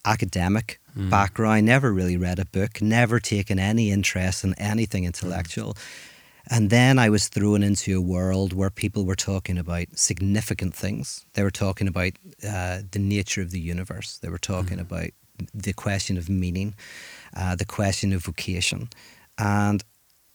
[0.04, 1.08] academic Mm.
[1.08, 5.74] background, never really read a book, never taken any interest in anything intellectual.
[6.50, 11.24] And then I was thrown into a world where people were talking about significant things.
[11.34, 12.12] They were talking about
[12.46, 14.18] uh, the nature of the universe.
[14.18, 15.10] They were talking about
[15.54, 16.74] the question of meaning,
[17.36, 18.88] uh, the question of vocation.
[19.38, 19.84] And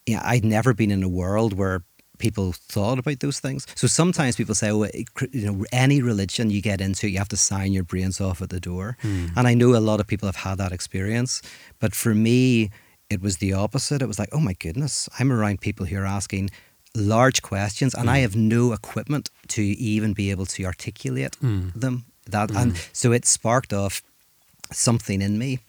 [0.06, 1.84] yeah, I'd never been in a world where
[2.17, 3.67] people thought about those things.
[3.76, 4.88] So sometimes people say, "Oh,
[5.32, 8.50] you know, any religion you get into, you have to sign your brains off at
[8.50, 8.98] the door."
[9.36, 11.41] And I know a lot of people have had that experience,
[11.80, 12.72] but for me,
[13.10, 14.02] it was the opposite.
[14.02, 16.50] It was like, "Oh my goodness, I'm around people who are asking."
[16.96, 21.36] Large questions, and I have no equipment to even be able to articulate
[21.82, 22.06] them.
[22.32, 24.02] That and so it sparked off
[24.72, 25.60] something in me,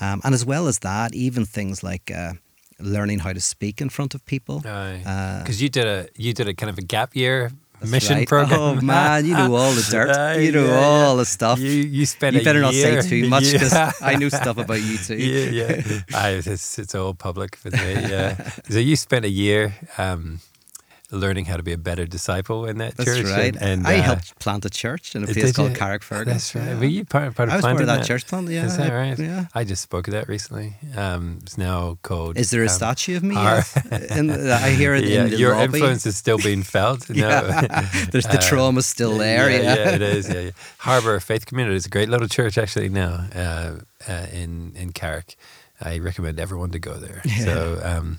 [0.00, 2.32] um, and as well as that, even things like uh,
[2.78, 4.62] learning how to speak in front of people.
[5.06, 8.16] Uh, Because you did a you did a kind of a gap year That's mission
[8.18, 8.28] right.
[8.28, 8.60] program.
[8.60, 10.10] Oh man, you know all the dirt.
[10.10, 11.58] Uh, you know yeah, all the stuff.
[11.58, 13.72] You you spent You better not say too much because.
[13.74, 15.16] I know stuff about you too.
[15.16, 16.00] yeah, yeah.
[16.14, 17.92] I, it's, it's all public for me.
[17.94, 18.50] Yeah.
[18.68, 20.40] so you spent a year um,
[21.12, 23.26] learning how to be a better disciple in that That's church.
[23.26, 23.54] right.
[23.56, 25.72] And, and, I uh, helped plant a church in a place called?
[25.74, 26.24] Carrickfergus.
[26.26, 26.64] That's right.
[26.66, 26.78] Yeah.
[26.78, 28.48] Were you part, part of I was part of that, church plant.
[28.48, 29.18] Yeah, Is that I- right?
[29.18, 29.46] Yeah.
[29.54, 30.74] I just spoke of that recently.
[30.96, 32.38] Um, it's now called.
[32.38, 33.36] Is there a um, statue of me?
[33.36, 33.64] our-
[34.10, 35.64] in I hear it Yeah, in the your lobby.
[35.78, 37.08] influence is still being felt.
[37.10, 37.40] Yeah.
[38.12, 39.50] There's the Uh, trauma still there.
[39.50, 40.28] Yeah, yeah, it is.
[40.28, 40.50] Yeah, yeah.
[40.78, 43.76] Harbour Faith Community is a great little church actually now uh,
[44.08, 45.36] uh, in in Carrick.
[45.82, 47.22] I recommend everyone to go there.
[47.42, 48.18] So, um,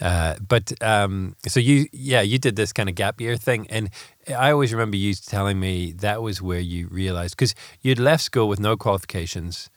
[0.00, 3.90] uh, but um, so you, yeah, you did this kind of gap year thing, and
[4.28, 8.48] I always remember you telling me that was where you realized because you'd left school
[8.48, 9.70] with no qualifications,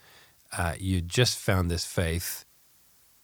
[0.57, 2.45] uh, you just found this faith,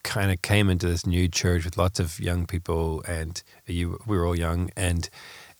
[0.04, 4.16] kind of came into this new church with lots of young people, and you we
[4.16, 5.10] were all young, and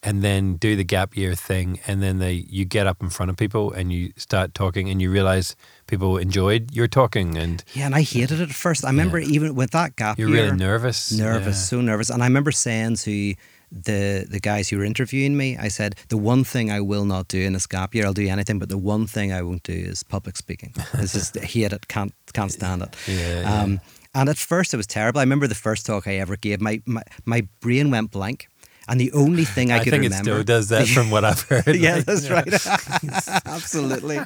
[0.04, 3.32] and then do the gap year thing, and then they you get up in front
[3.32, 5.56] of people and you start talking, and you realize
[5.88, 8.84] people enjoyed your talking, and Yeah, and I hated it at first.
[8.86, 11.70] I remember even with that gap you're year, really nervous, nervous, Yeah.
[11.78, 12.10] so nervous.
[12.10, 13.36] And I remember saying to
[13.72, 17.28] the the guys who were interviewing me, I said, the one thing I will not
[17.28, 19.74] do in this gap year, I'll do anything, but the one thing I won't do
[19.74, 20.74] is public speaking.
[20.94, 22.96] It's just I hate it, can't can't stand it.
[23.08, 23.62] Yeah, yeah.
[23.64, 23.80] Um,
[24.16, 25.20] and at first it was terrible.
[25.20, 28.48] I remember the first talk I ever gave, my my, my brain went blank.
[28.88, 31.24] And the only thing I, I could think it remember, still does that from what
[31.24, 31.76] I've heard.
[31.76, 33.46] yeah, Like, that's right.
[33.46, 34.20] Absolutely.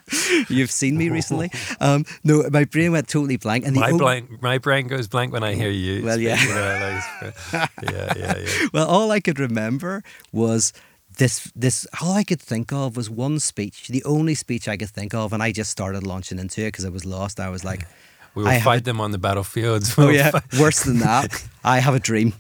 [0.50, 1.52] You've seen me recently.
[1.80, 3.66] Um, no, my brain went totally blank.
[3.66, 6.04] And the My o- blank, my brain goes blank when I hear you.
[6.04, 6.42] Well, yeah.
[6.42, 7.00] you know,
[7.54, 8.68] like, yeah, yeah, yeah.
[8.74, 10.74] Well, all I could remember was
[11.18, 11.52] this.
[11.56, 15.14] This all I could think of was one speech, the only speech I could think
[15.14, 17.40] of, and I just started launching into it because I was lost.
[17.40, 17.86] I was like,
[18.36, 19.94] We will I fight them on the battlefields.
[19.98, 21.44] "Oh yeah, fight- worse than that.
[21.64, 22.34] I have a dream."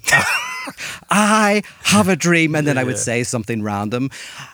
[1.09, 3.01] I have a dream, and then I would Yeah.
[3.01, 4.09] say something random.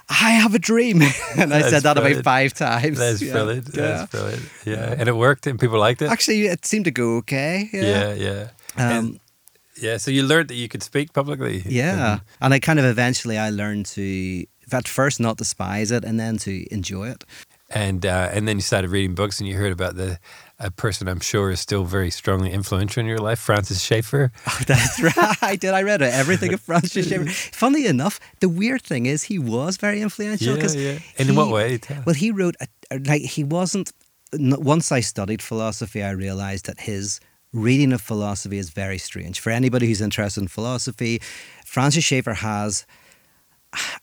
[0.09, 1.01] I have a dream,
[1.37, 2.97] and I said that about five times.
[2.97, 3.33] That's Yeah.
[3.33, 3.69] brilliant.
[3.73, 3.81] Yeah.
[3.81, 4.43] That's brilliant.
[4.65, 6.09] Yeah, and it worked, and people liked it.
[6.09, 7.69] Actually, it seemed to go okay.
[7.73, 7.83] Yeah.
[7.83, 8.47] yeah, yeah.
[8.77, 9.19] Um, and,
[9.81, 11.63] yeah, so you learned that you could speak publicly.
[11.65, 12.19] Yeah.
[12.39, 16.37] And I kind of eventually I learned to at first not despise it and then
[16.37, 17.23] to enjoy it.
[17.69, 20.19] and uh, and then you started reading books, and you heard about the
[20.63, 24.31] a person I'm sure is still very strongly influential in your life, Francis Schaeffer.
[24.45, 25.37] Oh, that's right.
[25.41, 25.73] I did.
[25.73, 27.29] I read everything of Francis Schaeffer.
[27.29, 30.57] Funny enough, the weird thing is he was very influential.
[30.57, 30.99] Yeah, yeah.
[31.17, 31.77] In he- what way?
[31.77, 32.03] Tell.
[32.05, 33.91] Well, he wrote a, like he wasn't.
[34.33, 37.19] Once I studied philosophy, I realized that his
[37.51, 39.39] reading of philosophy is very strange.
[39.39, 41.21] For anybody who's interested in philosophy,
[41.65, 42.85] Francis Schaeffer has.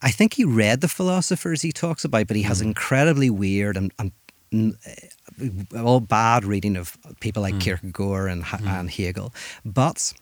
[0.03, 2.71] I think he read the philosophers he talks about, but he has mm-hmm.
[2.71, 4.11] incredibly weird and, and
[4.53, 4.69] Eh,
[5.79, 7.61] all bad reading of people like hmm.
[7.61, 8.69] Kierkegaard and, Ha- hmm.
[8.69, 9.33] and Hegel.
[9.65, 10.13] But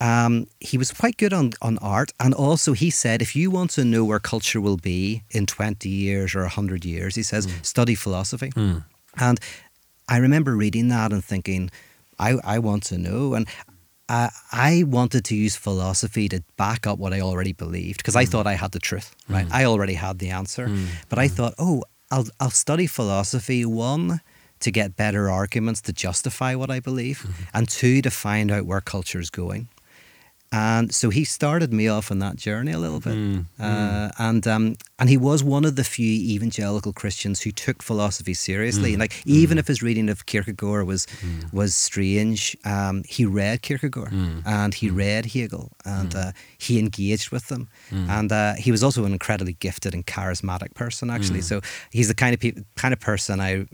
[0.00, 2.12] um, he was quite good on, on art.
[2.18, 5.88] And also, he said, if you want to know where culture will be in 20
[5.88, 7.62] years or 100 years, he says, hmm.
[7.62, 8.50] study philosophy.
[9.18, 9.40] And
[10.08, 11.70] I remember reading that and thinking,
[12.18, 13.34] I, I want to know.
[13.34, 13.46] And
[14.08, 18.24] I, I wanted to use philosophy to back up what I already believed because I
[18.24, 19.46] thought I had the truth, right?
[19.50, 20.70] I already had the answer.
[21.08, 24.20] But I thought, oh, I'll, I'll study philosophy, one,
[24.60, 27.42] to get better arguments to justify what I believe, mm-hmm.
[27.54, 29.68] and two, to find out where culture is going.
[30.52, 33.14] And so he started me off on that journey a little bit,
[33.58, 38.32] uh, and um, and he was one of the few evangelical Christians who took philosophy
[38.34, 38.92] seriously.
[38.94, 41.06] And like even if his reading of Kierkegaard was
[41.52, 44.12] was strange, um, he read Kierkegaard
[44.44, 47.68] and he read Hegel and uh, he engaged with them.
[47.90, 51.42] And uh, he was also an incredibly gifted and charismatic person, actually.
[51.42, 53.66] So he's the kind of peop kind of person I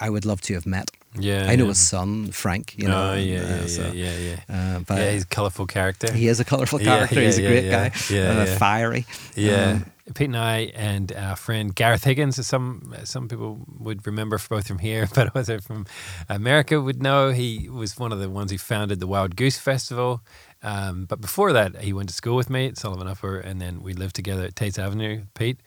[0.00, 0.90] I would love to have met.
[1.16, 1.68] Yeah, I know yeah.
[1.68, 2.74] his son Frank.
[2.76, 4.76] You know, oh yeah, uh, yeah, so, yeah, yeah, yeah.
[4.76, 6.12] uh, but yeah, he's a colourful character.
[6.12, 7.20] he is a colourful character.
[7.20, 7.92] yeah, He's a great guy.
[8.10, 8.58] Yeah, uh.
[8.58, 9.06] Fiery.
[9.36, 14.38] Yeah, Um, Pete and I and our friend Gareth Higgins, some some people would remember
[14.48, 15.86] both from here, but also from
[16.28, 17.30] America would know.
[17.30, 20.20] He was one of the ones who founded the Wild Goose Festival.
[20.62, 23.82] Um, but before that, he went to school with me at Sullivan Upper, and then
[23.82, 25.60] we lived together at Tate's Avenue, Pete.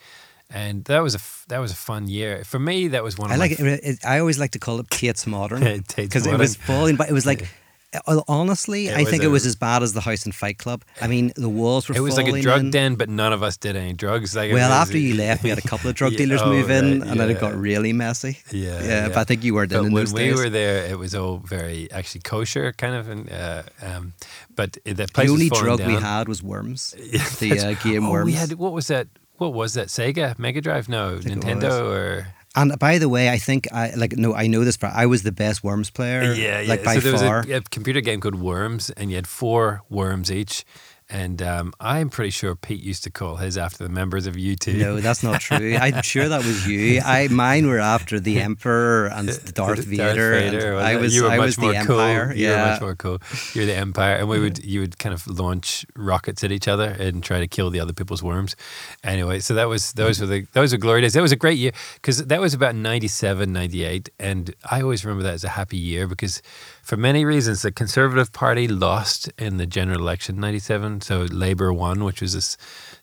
[0.49, 2.87] And that was a f- that was a fun year for me.
[2.89, 3.29] That was one.
[3.31, 4.05] Of I my like it, it.
[4.05, 5.61] I always like to call it Tate's Modern
[5.95, 7.47] because it was falling, but it was like.
[8.05, 10.57] uh, Honestly, It I think a- it was as bad as the House and Fight
[10.57, 10.83] Club.
[11.01, 11.95] I mean, the walls were.
[11.95, 12.71] It was like a drug in.
[12.71, 14.35] den, but none of us did any drugs.
[14.35, 16.69] Like Well, after you left, we had a couple of drug Yeah, dealers oh, move
[16.69, 18.39] in, right, and then it got really messy.
[18.51, 19.07] Yeah, yeah.
[19.09, 20.35] But I think you weren't But in in when we days.
[20.37, 23.09] were there, it was all very actually kosher, kind of.
[23.09, 24.13] And uh, um,
[24.55, 26.91] but the place the only drug we had was worms.
[27.39, 28.25] The uh, game oh, worms.
[28.25, 29.07] we had what was that?
[29.37, 29.87] What was that?
[29.87, 30.89] Sega Mega Drive?
[30.89, 34.77] No, Nintendo or And by the way, I think I like no, I know this,
[34.77, 36.33] but I was the best worms player.
[36.33, 36.69] yeah, yeah.
[36.69, 37.37] like by so there far.
[37.41, 40.65] was a, a computer game called Worms, and you had four worms each.
[41.09, 44.75] And um, I'm pretty sure Pete used to call his after the members of U2.
[44.77, 45.75] No, that's not true.
[45.75, 46.99] I'm sure that was you.
[46.99, 50.31] I mine were after the Emperor and the Darth Vader.
[50.31, 50.99] Vader, was I it?
[50.99, 51.99] was you were I much was more the cool.
[52.01, 52.33] Empire.
[52.35, 53.19] You were much more cool.
[53.53, 56.89] You're the Empire, and we would you would kind of launch rockets at each other
[56.99, 58.57] and try to kill the other people's worms.
[59.03, 61.13] Anyway, so that was those were the those were glory days.
[61.13, 64.09] That was a great year because that was about 97, 98.
[64.19, 66.41] and I always remember that as a happy year because
[66.87, 72.05] for many reasons the Conservative Party lost in the general election '97, so Labour won,
[72.05, 72.41] which was a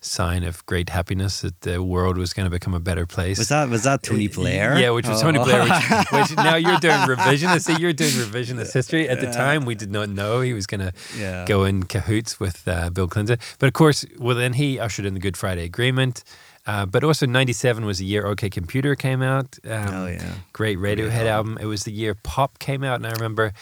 [0.03, 3.37] sign of great happiness that the world was going to become a better place.
[3.37, 4.79] Was that was that Tony Blair?
[4.79, 5.25] Yeah, which was Oh.
[5.31, 5.61] Tony Blair.
[5.63, 7.61] Which, which now you're doing revisionist.
[7.65, 9.07] See, you're doing revisionist history.
[9.07, 11.45] At the time, we did not know he was going to Yeah.
[11.45, 13.37] go in cahoots with uh, Bill Clinton.
[13.59, 16.23] But of course, well, then he ushered in the Good Friday Agreement.
[16.67, 19.57] Uh, but also, '97 was the year OK Computer came out.
[19.65, 20.33] Um, Oh, yeah.
[20.53, 21.57] great Radiohead album.
[21.61, 23.53] It was the year Pop came out, and I remember.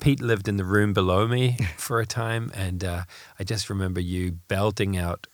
[0.00, 3.02] Pete lived in the room below me for a time, and uh,
[3.36, 5.26] I just remember you belting out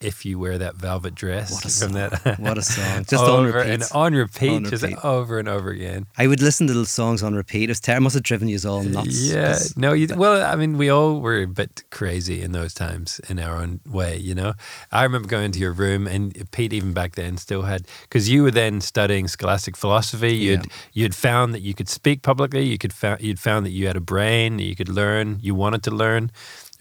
[0.00, 1.92] "If You Wear That Velvet Dress" What a from song.
[1.92, 2.38] that.
[2.40, 3.04] What a song.
[3.08, 3.70] Just on repeat.
[3.70, 4.98] and on repeat, On just repeat.
[5.04, 6.06] over and over again.
[6.18, 7.64] I would listen to the songs on repeat.
[7.64, 8.04] It was terrible.
[8.04, 9.30] must have driven you all nuts.
[9.32, 13.20] Yeah, no, you, well, I mean, we all were a bit crazy in those times
[13.28, 14.54] in our own way, you know.
[14.90, 18.42] I remember going to your room, and Pete, even back then, still had because you
[18.42, 20.34] were then studying scholastic philosophy.
[20.34, 22.64] You'd you'd found that you could speak publicly.
[22.64, 24.56] You could found you'd found that you had a brain.
[24.56, 25.38] That you could learn.
[25.40, 26.30] You wanted to learn.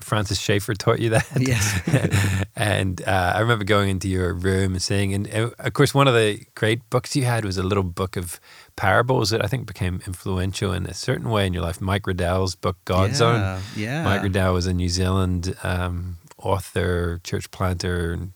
[0.01, 1.27] Francis Schaeffer taught you that.
[1.39, 2.45] Yes.
[2.55, 6.07] and uh, I remember going into your room and saying, and uh, of course, one
[6.07, 8.39] of the great books you had was a little book of
[8.75, 11.81] parables that I think became influential in a certain way in your life.
[11.81, 13.61] Mike Riddell's book, Godzone yeah, Own.
[13.75, 14.03] Yeah.
[14.03, 18.31] Mike Riddell was a New Zealand um, author, church planter, and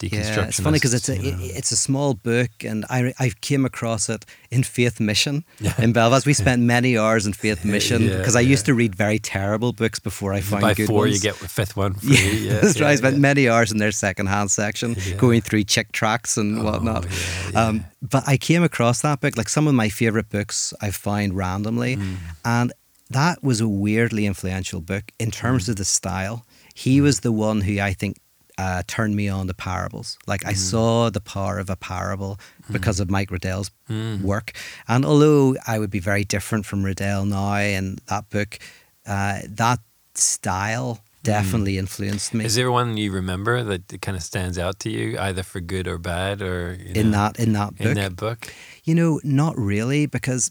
[0.00, 0.36] deconstructionist.
[0.36, 1.38] Yeah, it's funny because it's a you know.
[1.44, 5.44] it- it's a small book, and I I came across it in Faith Mission
[5.78, 6.26] in Belfast.
[6.26, 8.52] We spent many hours in Faith Mission Yeah, because I yeah.
[8.54, 11.14] used to read very terrible books before I found By good four, ones.
[11.14, 12.16] you get the fifth one free.
[12.16, 12.90] Yeah, Yeah, that's right.
[12.92, 13.20] I spent yeah.
[13.30, 15.16] many hours in their second-hand section, Yeah.
[15.16, 17.04] going through Chick tracts and Oh, whatnot.
[17.04, 17.10] yeah,
[17.52, 17.66] yeah.
[17.66, 21.34] Um, but I came across that book, like some of my favorite books I find
[21.36, 22.16] randomly, Mm.
[22.44, 22.72] and
[23.10, 25.68] that was a weirdly influential book in terms Mm.
[25.70, 26.44] of the style.
[26.74, 28.16] He was the one who I think
[28.58, 30.18] uh, turned me on to parables.
[30.26, 30.50] Like Mm.
[30.50, 32.38] I saw the power of a parable
[32.72, 34.22] because of Mike Riddell's Mm.
[34.22, 34.52] work,
[34.88, 38.58] and although I would be very different from Riddell now and that book,
[39.06, 39.80] uh, that
[40.14, 42.44] style definitely influenced me.
[42.44, 45.86] Is there one you remember that kind of stands out to you, either for good
[45.88, 47.86] or bad, or you in know, that in that book.
[47.86, 48.52] in that book?
[48.84, 50.50] You know, not really, because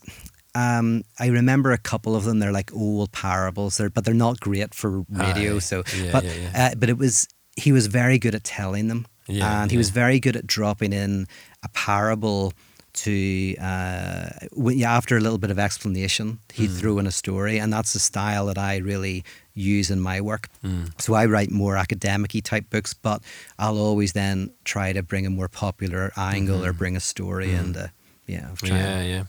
[0.54, 2.38] um, I remember a couple of them.
[2.38, 5.56] They're like old parables, they're, but they're not great for radio.
[5.56, 5.60] Aye.
[5.60, 6.52] so, Yeah, but yeah.
[6.72, 9.90] Uh, but it was he was very good at telling them, Yeah, and he was
[9.90, 11.26] very good at dropping in
[11.62, 12.52] a parable
[13.04, 14.30] to uh,
[14.84, 16.76] after a little bit of explanation, he Hmm.
[16.76, 19.22] threw in a story, and that's the style that I really
[19.54, 20.48] use in my work.
[20.62, 20.84] Hmm.
[20.98, 23.20] So I write more academic-y type books, but
[23.58, 27.76] I'll always then try to bring a more popular angle or bring a story and
[27.76, 27.86] uh,
[28.26, 28.48] yeah.
[28.62, 29.24] Yeah, yeah.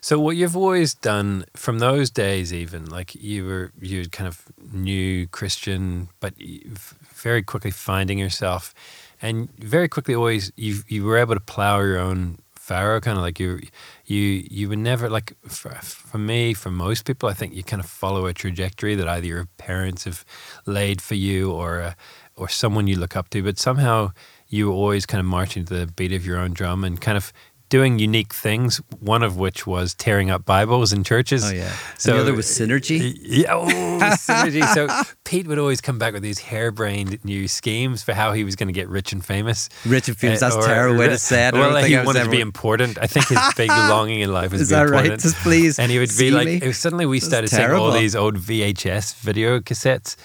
[0.00, 4.44] So what you've always done from those days, even like you were, you kind of
[4.72, 8.74] new Christian, but you v- very quickly finding yourself,
[9.20, 13.24] and very quickly always you you were able to plow your own furrow, kind of
[13.24, 13.60] like you
[14.04, 17.80] you you would never like for, for me, for most people, I think you kind
[17.80, 20.24] of follow a trajectory that either your parents have
[20.66, 21.94] laid for you or uh,
[22.36, 24.12] or someone you look up to, but somehow
[24.48, 27.16] you were always kind of marching to the beat of your own drum and kind
[27.16, 27.32] of
[27.68, 28.80] doing unique things.
[29.00, 31.44] One of which was tearing up Bibles in churches.
[31.44, 31.72] Oh yeah.
[31.98, 33.16] So the other was synergy.
[33.20, 33.66] Yeah, oh,
[34.16, 34.62] synergy.
[34.74, 34.88] So
[35.24, 38.68] Pete would always come back with these harebrained new schemes for how he was going
[38.68, 39.68] to get rich and famous.
[39.86, 40.42] Rich and famous.
[40.42, 41.54] Uh, That's a terrible way to say it.
[41.54, 42.98] Well, don't he wanted to be important.
[43.00, 44.98] I think his big longing in life was Is to be that right?
[45.04, 45.22] important.
[45.22, 46.72] Just please And he would be like, me.
[46.72, 50.16] suddenly we That's started seeing all these old VHS video cassettes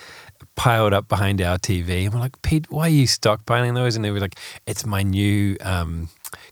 [0.55, 2.05] piled up behind our TV.
[2.05, 3.95] And we're like, Pete, why are you stockpiling those?
[3.95, 4.37] And they were like,
[4.67, 6.09] it's my new um,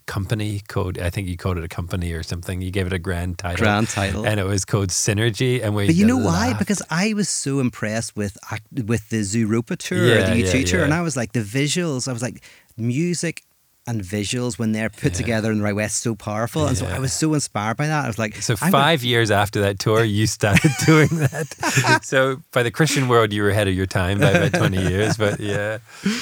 [0.07, 2.61] company called, I think you called it a company or something.
[2.61, 3.63] You gave it a grand title.
[3.63, 4.25] Grand title.
[4.25, 5.63] And it was called Synergy.
[5.63, 6.53] And we But you know why?
[6.57, 8.37] Because I was so impressed with
[8.71, 10.85] with the Zooropa tour, Yeah, the yeah, U2 tour, yeah.
[10.85, 12.07] and I was like the visuals.
[12.07, 12.43] I was like
[12.77, 13.43] music
[13.87, 15.17] and visuals when they're put Yeah.
[15.17, 16.67] together in the right way, is so powerful.
[16.67, 18.03] And so I was so inspired by that.
[18.05, 21.99] I was like, So 5 years after that tour, you started doing that.
[22.03, 25.17] so by the Christian world, you were ahead of your time by about 20 years.
[25.17, 25.79] But yeah.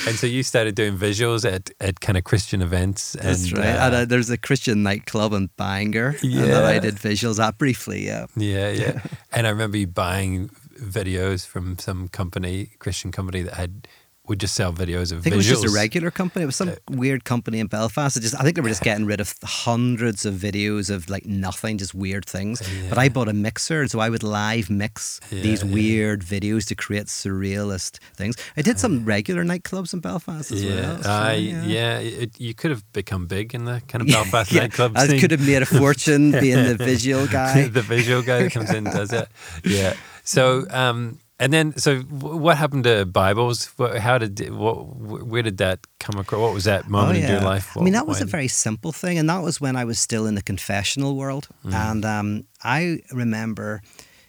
[0.07, 3.13] And so you started doing visuals at, at kind of Christian events.
[3.21, 3.67] That's and, right.
[3.67, 7.57] uh, and, uh, there's a Christian nightclub in Bangor and that I did visuals at
[7.57, 8.05] briefly.
[8.05, 8.27] Yeah.
[8.37, 9.01] Yeah, yeah.
[9.33, 13.85] and I remember you buying videos from some company, Christian company that had
[14.29, 15.35] would just sell videos of I think visuals.
[15.35, 16.43] it was just a regular company.
[16.43, 18.15] It was some weird company in Belfast.
[18.15, 21.25] It just I think they were just getting rid of hundreds of videos of like
[21.25, 22.61] nothing, just weird things.
[22.89, 25.73] But I bought a mixer, so I would live mix these Yeah, yeah.
[25.73, 28.35] weird videos to create surrealist things.
[28.55, 31.03] I did some regular nightclubs in Belfast as Yeah, well.
[31.03, 31.99] so, uh, yeah.
[31.99, 34.61] It, you could have become big in the kind of Belfast yeah.
[34.61, 35.19] nightclub I scene.
[35.19, 37.67] could have made a fortune being the visual guy.
[37.79, 39.27] the visual guy that comes in and does it.
[39.65, 39.95] Yeah.
[40.23, 43.71] So, um, and then, so what happened to Bibles?
[43.99, 44.85] How did, what,
[45.25, 46.41] where did that come across?
[46.41, 47.71] What was that moment in your life?
[47.75, 49.85] Oh, I mean, that What- was a very simple thing, and that was when I
[49.85, 51.47] was still in the confessional world.
[51.65, 51.73] Mm.
[51.73, 53.81] And um, I remember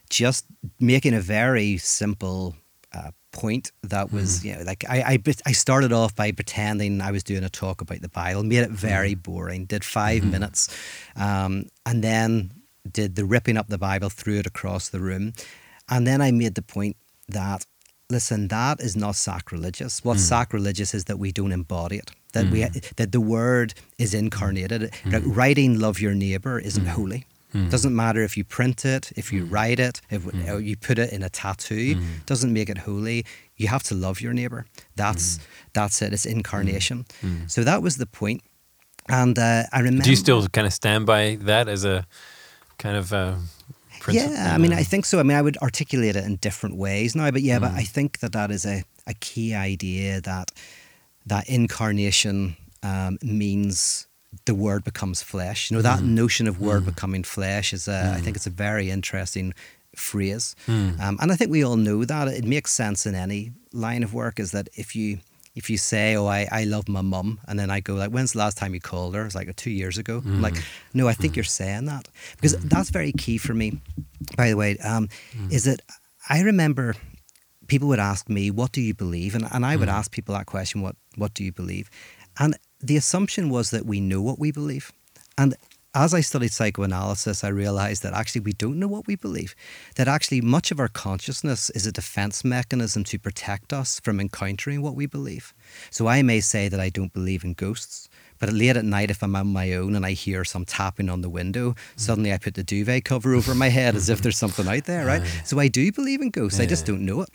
[0.08, 0.44] just
[0.78, 2.56] making a very simple
[2.92, 4.44] uh, point that was, Mm.
[4.44, 7.80] you know, like I, I, I started off by pretending I was doing a talk
[7.80, 9.22] about the Bible, made it very Mm.
[9.22, 10.30] boring, did 5 Mm-hmm.
[10.30, 10.68] minutes,
[11.16, 12.52] um, and then
[12.90, 15.32] did the ripping up the Bible, threw it across the room.
[15.88, 16.96] And then I made the point
[17.30, 17.64] that,
[18.08, 20.04] listen, that is not sacrilegious.
[20.04, 20.28] What's mm.
[20.28, 22.10] sacrilegious is that we don't embody it.
[22.32, 22.94] That we mm.
[22.96, 24.82] that the word is incarnated.
[25.04, 25.12] Mm.
[25.12, 27.26] Like writing "love your neighbor" isn't holy.
[27.52, 31.12] Doesn't matter if you print it, if you write it, if or you put it
[31.12, 32.00] in a tattoo.
[32.24, 33.24] Doesn't make it holy.
[33.56, 34.66] You have to love your neighbor.
[34.94, 35.40] That's
[35.72, 36.12] that's it.
[36.12, 37.06] It's incarnation.
[37.48, 38.42] So that was the point.
[39.08, 40.04] And uh, I remember.
[40.04, 42.06] Do you still kind of stand by that as a
[42.78, 43.34] kind of uh,
[44.10, 44.36] principle?
[44.36, 45.18] Yeah, I mean, I think so.
[45.20, 47.76] I mean, I would articulate it in different ways now, but yeah, but Mm.
[47.78, 50.52] I think that that is a, a key idea that
[51.26, 54.06] that incarnation um, means
[54.44, 55.70] the word becomes flesh.
[55.70, 58.90] You know, that notion of word becoming flesh is, a, I think it's a very
[58.90, 59.54] interesting
[59.96, 60.54] phrase.
[60.66, 61.00] Mm.
[61.00, 62.28] Um, and I think we all know that.
[62.28, 65.18] It makes sense in any line of work is that if you
[65.60, 68.32] if you say, "Oh, I, I love my mum," and then I go like, "When's
[68.32, 70.22] the last time you called her?" It's like two years ago.
[70.24, 70.64] I'm like, mm.
[70.94, 71.36] no, I think mm.
[71.36, 72.68] you're saying that because mm.
[72.70, 73.68] that's very key for me.
[74.38, 75.08] By the way, um,
[75.50, 75.80] is that
[76.28, 76.94] I remember
[77.66, 80.46] people would ask me, "What do you believe?" and and I would ask people that
[80.46, 81.90] question, "What What do you believe?"
[82.38, 84.92] And the assumption was that we know what we believe,
[85.36, 85.54] and
[85.94, 89.56] as I studied psychoanalysis, I realized that actually we don't know what we believe.
[89.96, 94.82] That actually much of our consciousness is a defense mechanism to protect us from encountering
[94.82, 95.52] what we believe.
[95.90, 99.22] So I may say that I don't believe in ghosts, but late at night, if
[99.22, 101.76] I'm on my own and I hear some tapping on the window, mm.
[101.96, 105.04] suddenly I put the duvet cover over my head as if there's something out there,
[105.04, 105.26] right?
[105.44, 106.60] So I do believe in ghosts.
[106.60, 107.30] I just don't know it.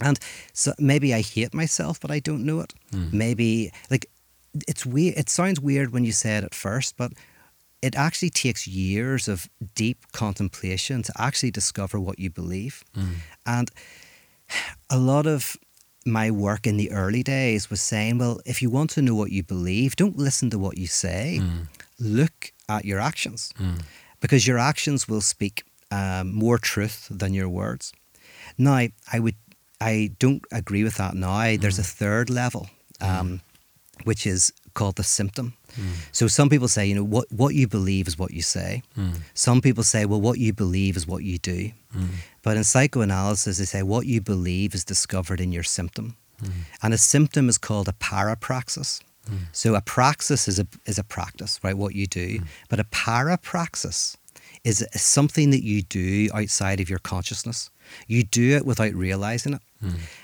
[0.00, 0.20] And
[0.52, 2.72] so maybe I hate myself, but I don't know it.
[2.92, 3.12] Mm.
[3.12, 4.06] Maybe like
[4.68, 5.16] it's weird.
[5.16, 7.12] It sounds weird when you say it at first, but
[7.80, 12.84] it actually takes years of deep contemplation to actually discover what you believe.
[12.96, 13.14] Mm.
[13.46, 13.70] And
[14.90, 15.56] a lot of
[16.04, 19.30] my work in the early days was saying, well, if you want to know what
[19.30, 21.40] you believe, don't listen to what you say.
[21.40, 21.68] Mm.
[22.00, 23.82] Look at your actions mm.
[24.20, 27.92] because your actions will speak um, more truth than your words.
[28.56, 29.36] Now, I would,
[29.80, 31.56] I don't agree with that now.
[31.56, 32.68] There's a third level,
[33.00, 33.40] um,
[34.04, 35.46] which is called the symptom.
[36.18, 38.70] So some people say, you know, what what you believe is what you say.
[39.34, 41.60] Some people say, well, what you believe is what you do.
[42.44, 46.06] But in psychoanalysis, they say what you believe is discovered in your symptom,
[46.82, 48.90] and a symptom is called a parapraxis.
[49.52, 51.76] So a praxis is a is a practice, right?
[51.82, 52.28] What you do,
[52.70, 54.16] but a parapraxis
[54.64, 57.70] is something that you do outside of your consciousness.
[58.06, 59.62] You do it without realizing it.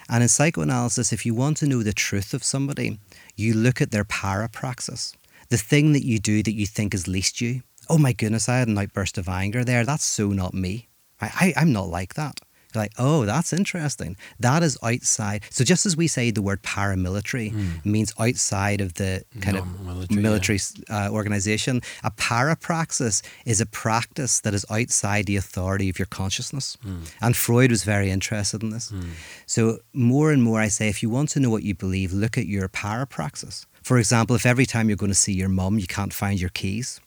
[0.08, 2.98] And in psychoanalysis, if you want to know the truth of somebody,
[3.37, 5.14] you look at their parapraxis,
[5.49, 7.62] the thing that you do that you think is least you.
[7.88, 9.85] Oh my goodness, I had an outburst of anger there.
[9.85, 10.88] That's so not me.
[11.20, 12.40] I, I, I'm not like that.
[12.74, 14.16] You're like, oh, that's interesting.
[14.40, 15.42] That is outside.
[15.50, 17.90] So just as we say the word paramilitary hmm.
[17.90, 20.22] means outside of the kind of Non-military, yeah.
[20.22, 20.58] military
[20.90, 26.76] uh, organization, a parapraxis is a practice that is outside the authority of your consciousness.
[26.82, 27.02] Hmm.
[27.20, 28.90] And Freud was very interested in this.
[28.90, 29.00] Hmm.
[29.46, 32.37] So more and more I say, if you want to know what you believe, look
[32.37, 33.66] at your parapraxis.
[33.82, 36.50] For example, if every time you're going to see your mum, you can't find your
[36.50, 37.00] keys,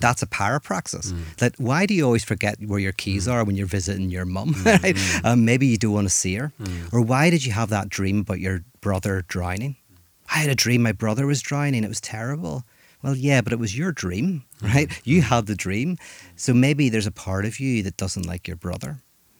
[0.00, 1.14] that's a parapraxis.
[1.38, 4.54] That why do you always forget where your keys are when you're visiting your mum?
[4.64, 4.96] right?
[5.24, 6.52] um, maybe you don't want to see her.
[6.92, 9.76] Or why did you have that dream about your brother drowning?
[10.34, 11.84] I had a dream my brother was drowning.
[11.84, 12.64] It was terrible.
[13.02, 14.90] Well, yeah, but it was your dream, right?
[15.04, 15.98] You had the dream.
[16.36, 18.98] So maybe there's a part of you that doesn't like your brother.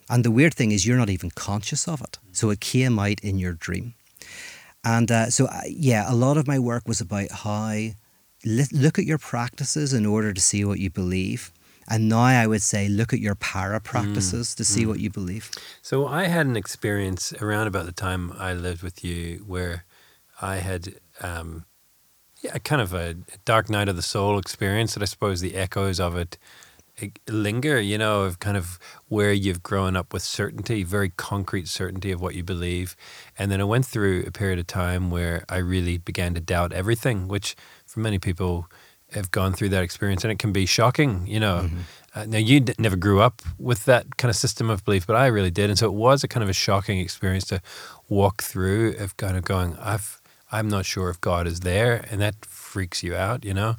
[0.09, 2.19] And the weird thing is, you're not even conscious of it.
[2.33, 3.95] So it came out in your dream.
[4.85, 7.89] And uh, so, uh, yeah, a lot of my work was about how
[8.45, 11.53] look at your practices in order to see what you believe.
[11.91, 15.51] And now I would say look at your para practices to see what you believe.
[15.81, 19.85] So I had an experience around about the time I lived with you where
[20.41, 21.65] I had, um,
[22.43, 24.95] yeah, kind of a dark night of the soul experience.
[24.95, 26.37] That I suppose the echoes of it
[27.29, 32.11] linger, you know, of kind of where you've grown up with certainty, very concrete certainty
[32.11, 32.97] of what you believe.
[33.39, 36.73] And then I went through a period of time where I really began to doubt
[36.73, 37.55] everything, which
[37.89, 38.67] for many people
[39.13, 41.63] have gone through that experience and it can be shocking, you know.
[41.65, 41.79] Mm-hmm.
[42.15, 45.17] Uh, now, you d- never grew up with that kind of system of belief, but
[45.17, 45.71] I really did.
[45.71, 47.61] And so it was a kind of a shocking experience to
[48.09, 50.21] walk through of kind of going, I've,
[50.53, 52.05] I'm not sure if God is there.
[52.11, 53.77] And that freaks you out, you know.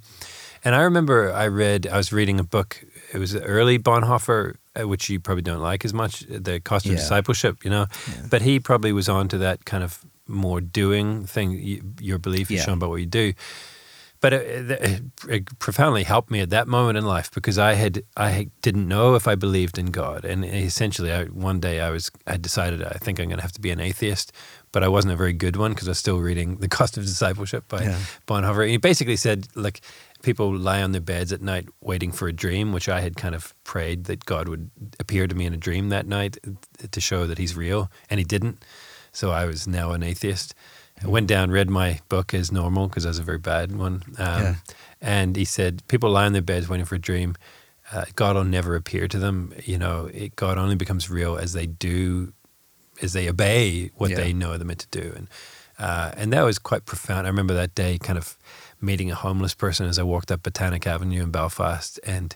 [0.65, 2.83] And I remember I read, I was reading a book,
[3.13, 6.91] it was early Bonhoeffer, uh, which you probably don't like as much, The Cost of
[6.93, 6.97] Yeah.
[6.97, 7.85] Discipleship, you know.
[8.29, 11.93] But he probably was on to that kind of more doing thing.
[12.01, 12.65] Your belief is Yeah.
[12.65, 13.33] shown by what you do
[14.21, 18.03] but it, it, it profoundly helped me at that moment in life because I had
[18.17, 22.11] I didn't know if I believed in God, and essentially, I, one day I was
[22.27, 24.31] I decided I think I'm going to have to be an atheist,
[24.71, 27.05] but I wasn't a very good one because I was still reading The Cost of
[27.05, 27.99] Discipleship by Yeah.
[28.27, 28.67] Bonhoeffer.
[28.69, 29.81] He basically said like
[30.21, 33.33] people lie on their beds at night waiting for a dream, which I had kind
[33.33, 36.37] of prayed that God would appear to me in a dream that night
[36.91, 38.63] to show that He's real, and He didn't.
[39.11, 40.53] So I was now an atheist.
[41.03, 44.03] I went down, read my book as normal because I was a very bad one.
[44.17, 44.55] Um, Yeah.
[45.01, 47.35] And he said, people lie on their beds waiting for a dream.
[47.91, 49.53] Uh, God will never appear to them.
[49.63, 52.33] You know, it, God only becomes real as they do,
[53.01, 54.17] as they obey what Yeah.
[54.17, 55.13] they know they're meant to do.
[55.15, 55.27] And
[55.79, 57.25] uh, and that was quite profound.
[57.25, 58.37] I remember that day, kind of
[58.81, 62.35] meeting a homeless person as I walked up Botanic Avenue in Belfast, and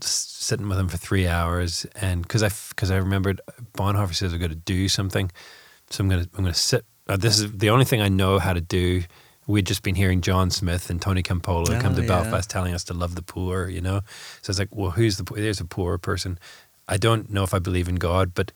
[0.00, 1.84] just sitting with him for three hours.
[2.00, 3.40] And because I because I remembered
[3.76, 5.32] Bonhoeffer says I've got to do something,
[5.90, 6.84] so I'm gonna I'm gonna sit.
[7.10, 9.02] Uh, this is the only thing I know how to do.
[9.48, 12.08] We'd just been hearing John Smith and Tony Campolo come to Oh, yeah.
[12.22, 14.02] Belfast telling us to love the poor, you know.
[14.42, 15.38] So it's like, well, who's the poor?
[15.38, 16.38] There's a poor person.
[16.86, 18.52] I don't know if I believe in God, but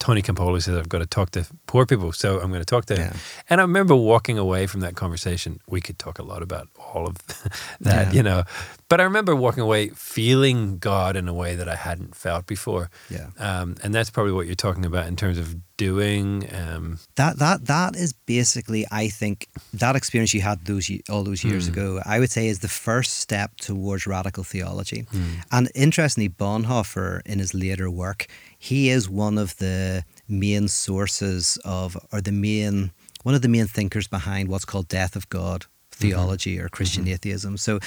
[0.00, 2.86] Tony Campolo says I've got to talk to poor people, so I'm going to talk
[2.86, 3.14] to him.
[3.48, 5.60] And I remember walking away from that conversation.
[5.68, 7.16] We could talk a lot about all of
[7.80, 8.12] that, Yeah.
[8.12, 8.42] you know.
[8.88, 12.90] But I remember walking away feeling God in a way that I hadn't felt before.
[13.08, 13.28] Yeah.
[13.38, 16.48] Um, and that's probably what you're talking about in terms of doing.
[16.54, 21.42] Um, that that that is basically i think that experience you had those all those
[21.42, 25.06] years ago i would say is the first step towards radical theology
[25.50, 28.26] and interestingly bonhoeffer in his later work
[28.62, 32.92] he is one of the main sources of or the main
[33.22, 37.56] one of the main thinkers behind what's called death of god theology or christian atheism.
[37.56, 37.80] So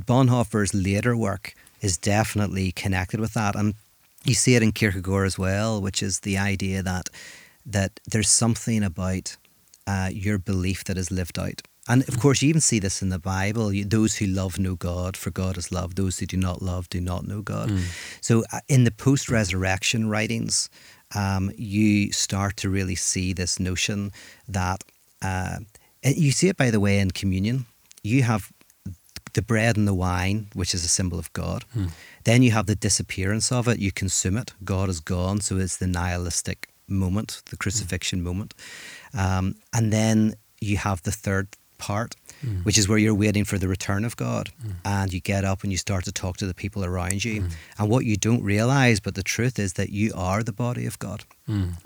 [0.00, 3.54] bonhoeffer's later work is definitely connected with that.
[3.54, 3.74] And
[4.24, 7.10] you see it in Kierkegaard as well, which is the idea that
[7.66, 9.36] that there's something about
[9.86, 11.62] uh, your belief that is lived out.
[11.88, 13.72] And of course, you even see this in the Bible.
[13.72, 15.94] You, those who love know God, for God is love.
[15.96, 17.70] Those who do not love do not know God.
[18.20, 20.70] So, uh, in the post resurrection writings,
[21.14, 24.12] um, you start to really see this notion
[24.48, 24.82] that
[25.20, 25.58] uh,
[26.02, 27.66] you see it, by the way, in communion.
[28.02, 28.50] You have
[29.34, 31.64] the bread and the wine, which is a symbol of God.
[32.24, 33.78] Then you have the disappearance of it.
[33.78, 34.52] You consume it.
[34.64, 35.40] God is gone.
[35.40, 38.54] So it's the nihilistic moment, the crucifixion moment.
[39.12, 41.48] Um, and then you have the third
[41.78, 42.64] part, mm.
[42.64, 44.50] which is where you're waiting for the return of God.
[44.64, 44.74] Mm.
[44.84, 47.42] And you get up and you start to talk to the people around you.
[47.42, 47.52] Mm.
[47.78, 50.98] And what you don't realize, but the truth is that you are the body of
[50.98, 51.24] God.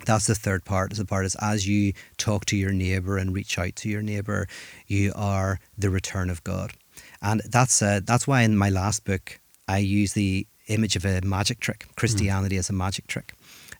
[0.07, 0.93] That's the third part.
[0.95, 4.47] The part is as you talk to your neighbor and reach out to your neighbor,
[4.87, 6.73] you are the return of God.
[7.21, 11.21] And that's uh, that's why in my last book I use the image of a
[11.23, 13.35] magic trick, Christianity as a magic trick.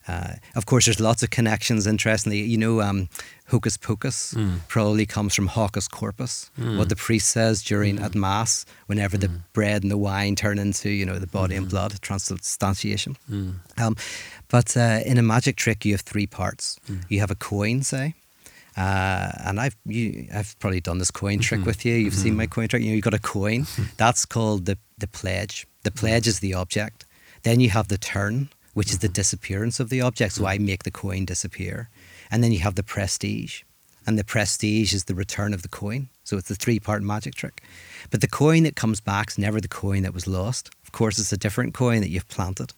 [0.07, 1.85] Uh, of course, there's lots of connections.
[1.85, 3.09] Interestingly, you know, um,
[3.47, 4.33] hocus pocus
[4.67, 9.83] probably comes from hocus corpus, what the priest says during at mass, whenever the bread
[9.83, 13.17] and the wine turn into, you know, the body and blood, transubstantiation.
[13.77, 13.95] Um,
[14.47, 16.79] but uh, in a magic trick, you have three parts.
[17.09, 18.15] You have a coin, say,
[18.77, 21.93] uh, and I've you, I've probably done this coin trick with you.
[21.95, 22.81] You've seen my coin trick.
[22.81, 23.67] You know, you've got a coin.
[23.97, 25.67] That's called the the pledge.
[25.83, 27.05] The pledge is the object.
[27.43, 30.33] Then you have the turn, which is the disappearance of the object.
[30.33, 31.89] So I make the coin disappear,
[32.31, 33.63] and then you have the prestige,
[34.05, 36.09] and the prestige is the return of the coin.
[36.23, 37.63] So it's the three part magic trick.
[38.11, 40.69] But the coin that comes back is never the coin that was lost.
[40.83, 42.73] Of course, it's a different coin that you've planted,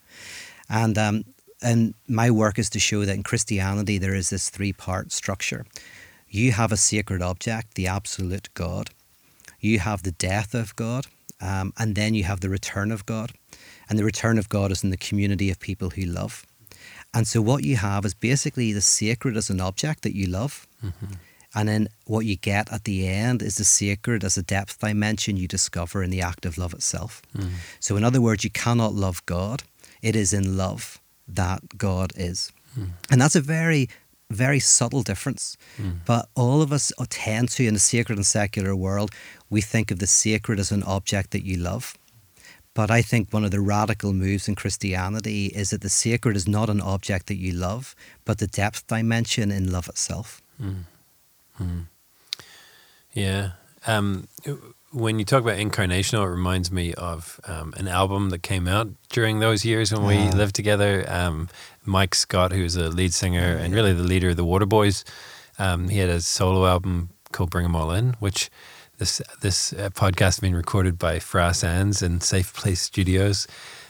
[0.69, 1.25] and um,
[1.61, 5.65] and my work is to show that in Christianity there is this three part structure.
[6.27, 8.89] You have a sacred object, the absolute God.
[9.59, 11.05] You have the death of God,
[11.41, 13.33] um, and then you have the return of God.
[13.91, 16.45] And the return of God is in the community of people who love.
[17.13, 20.65] And so what you have is basically the sacred as an object that you love.
[20.81, 21.15] Mm-hmm.
[21.53, 25.35] And then what you get at the end is the sacred as a depth dimension
[25.35, 27.21] you discover in the act of love itself.
[27.35, 27.49] Mm.
[27.81, 29.63] So, in other words, you cannot love God.
[30.01, 32.53] It is in love that God is.
[32.79, 32.91] Mm.
[33.11, 33.89] And that's a very,
[34.29, 35.57] very subtle difference.
[35.77, 35.95] Mm.
[36.05, 39.11] But all of us tend to, in the sacred and secular world,
[39.49, 41.97] we think of the sacred as an object that you love.
[42.73, 46.47] But I think one of the radical moves in Christianity is that the sacred is
[46.47, 50.41] not an object that you love, but the depth dimension in love itself.
[50.61, 50.83] Mm.
[51.59, 51.85] Mm.
[53.13, 53.51] Yeah.
[53.85, 54.27] Um,
[54.91, 58.89] when you talk about incarnational, it reminds me of um, an album that came out
[59.09, 60.35] during those years when we uh.
[60.35, 61.05] lived together.
[61.07, 61.49] Um,
[61.83, 65.03] Mike Scott, who's a lead singer and really the leader of the Waterboys,
[65.59, 68.49] um, he had a solo album called Bring 'Em All In, which
[69.01, 73.47] this this uh, podcast been recorded by Frass Anns in Safe Place Studios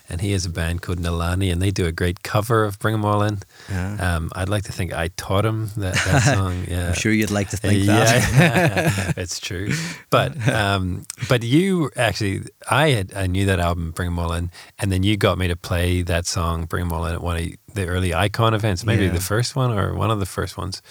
[0.09, 2.95] and he has a band called Nalani, and they do a great cover of "Bring
[2.95, 3.39] 'Em All In."
[3.69, 4.15] Yeah.
[4.15, 6.65] Um, I'd like to think I taught him that, that song.
[6.67, 8.33] Yeah, I'm sure you'd like to think uh, that.
[8.35, 9.71] Yeah, it's true.
[10.09, 14.51] But um, but you actually, I had I knew that album "Bring 'Em All In,"
[14.79, 17.37] and then you got me to play that song "Bring 'Em All In" at one
[17.37, 19.11] of the early Icon events, maybe yeah.
[19.11, 20.81] the first one or one of the first ones.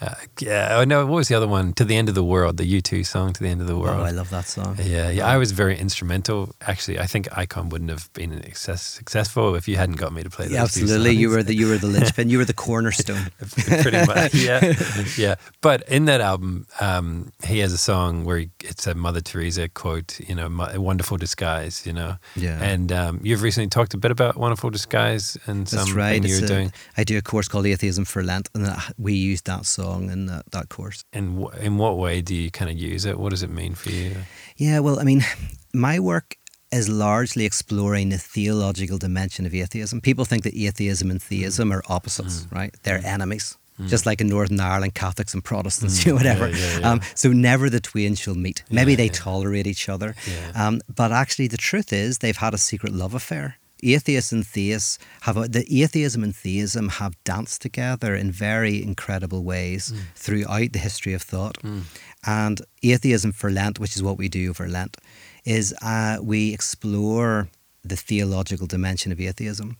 [0.00, 0.78] Uh, yeah.
[0.78, 1.74] Oh no, what was the other one?
[1.74, 4.00] To the End of the World, the U2 song To the End of the World.
[4.00, 4.78] Oh, I love that song.
[4.82, 5.26] Yeah, yeah.
[5.26, 6.54] I was very instrumental.
[6.62, 10.48] Actually, I think Icon wouldn't have been successful if you hadn't got me to play.
[10.48, 12.30] Yeah, absolutely, you were the you were the linchpin.
[12.30, 13.30] you were the cornerstone.
[13.38, 14.34] Pretty much.
[14.40, 14.72] Yeah,
[15.18, 15.34] yeah.
[15.60, 19.68] But in that album, um, he has a song where he, it's a Mother Teresa
[19.68, 20.18] quote.
[20.20, 21.86] You know, a wonderful disguise.
[21.86, 22.16] You know.
[22.36, 22.62] Yeah.
[22.62, 26.24] And um, you've recently talked a bit about wonderful disguise and That's right.
[26.24, 26.72] you're a, doing.
[26.96, 30.26] I do a course called Atheism for Lent, and we used that song song in
[30.26, 31.04] that, that course.
[31.12, 33.18] And w- in what way do you kind of use it?
[33.18, 34.16] What does it mean for you?
[34.56, 35.22] Yeah, well, I mean,
[35.74, 36.36] my work
[36.72, 40.00] is largely exploring the theological dimension of atheism.
[40.00, 42.52] People think that atheism and theism are opposites, mm.
[42.52, 42.74] right?
[42.84, 43.04] They're mm.
[43.04, 43.56] enemies.
[43.80, 43.88] Mm.
[43.88, 46.06] Just like in Northern Ireland, Catholics and Protestants, mm.
[46.06, 46.48] you know, whatever.
[46.48, 46.90] Yeah, yeah, yeah.
[46.90, 48.62] Um, so never the twain shall meet.
[48.70, 50.14] Maybe they tolerate each other.
[50.54, 54.98] Um, but actually, the truth is they've had a secret love affair atheists and theists
[55.22, 60.00] have a, the atheism and theism have danced together in very incredible ways mm.
[60.14, 61.58] throughout the history of thought.
[61.62, 61.82] Mm.
[62.26, 64.96] And atheism for Lent, which is what we do over Lent,
[65.44, 67.48] is uh, we explore
[67.82, 69.76] the theological dimension of atheism.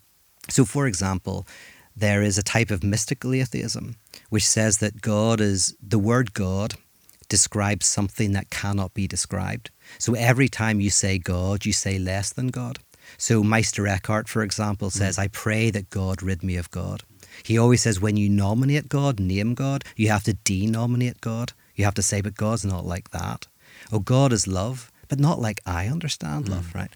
[0.49, 1.47] So, for example,
[1.95, 3.97] there is a type of mystical atheism
[4.31, 6.75] which says that God is the word God
[7.29, 9.71] describes something that cannot be described.
[9.99, 12.81] So every time you say God, you say less than God.
[13.21, 15.25] So Meister Eckhart, for example, says, mm.
[15.25, 17.03] I pray that God rid me of God.
[17.45, 21.53] He always says, when you nominate God, name God, you have to denominate God.
[21.75, 23.47] You have to say, but God's not like that.
[23.93, 26.53] Oh, God is love, but not like I understand mm.
[26.53, 26.91] love, right?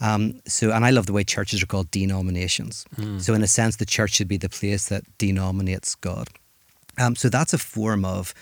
[0.00, 2.86] Um, so, and I love the way churches are called denominations.
[2.96, 3.20] Mm.
[3.20, 6.28] So, in a sense, the church should be the place that denominates God.
[6.98, 8.32] Um, so, that's a form of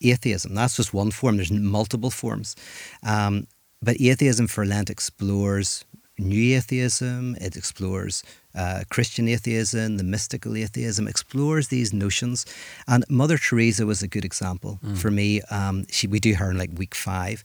[0.00, 0.56] atheism.
[0.56, 1.36] That's just one form.
[1.36, 2.56] There's multiple forms.
[3.04, 3.46] Um,
[3.80, 5.84] but atheism for Lent explores
[6.18, 8.22] new atheism, it explores
[8.54, 12.44] uh, Christian atheism, the mystical atheism, explores these notions.
[12.86, 14.96] And Mother Teresa was a good example mm.
[14.96, 15.40] for me.
[15.50, 17.42] Um, she, we do her in like week five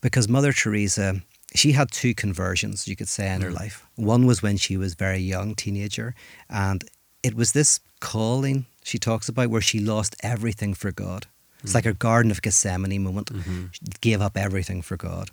[0.00, 1.20] because Mother Teresa,
[1.54, 3.44] she had two conversions, you could say, in mm.
[3.44, 3.86] her life.
[3.96, 6.14] One was when she was very young, teenager,
[6.48, 6.84] and
[7.22, 11.26] it was this calling she talks about where she lost everything for God.
[11.62, 11.74] It's mm.
[11.74, 13.32] like her Garden of Gethsemane moment.
[13.32, 13.66] Mm-hmm.
[13.72, 15.30] She gave up everything for God.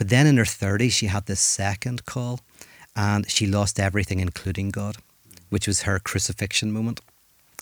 [0.00, 2.40] But then in her 30s, she had this second call
[2.96, 4.96] and she lost everything, including God,
[5.50, 7.02] which was her crucifixion moment.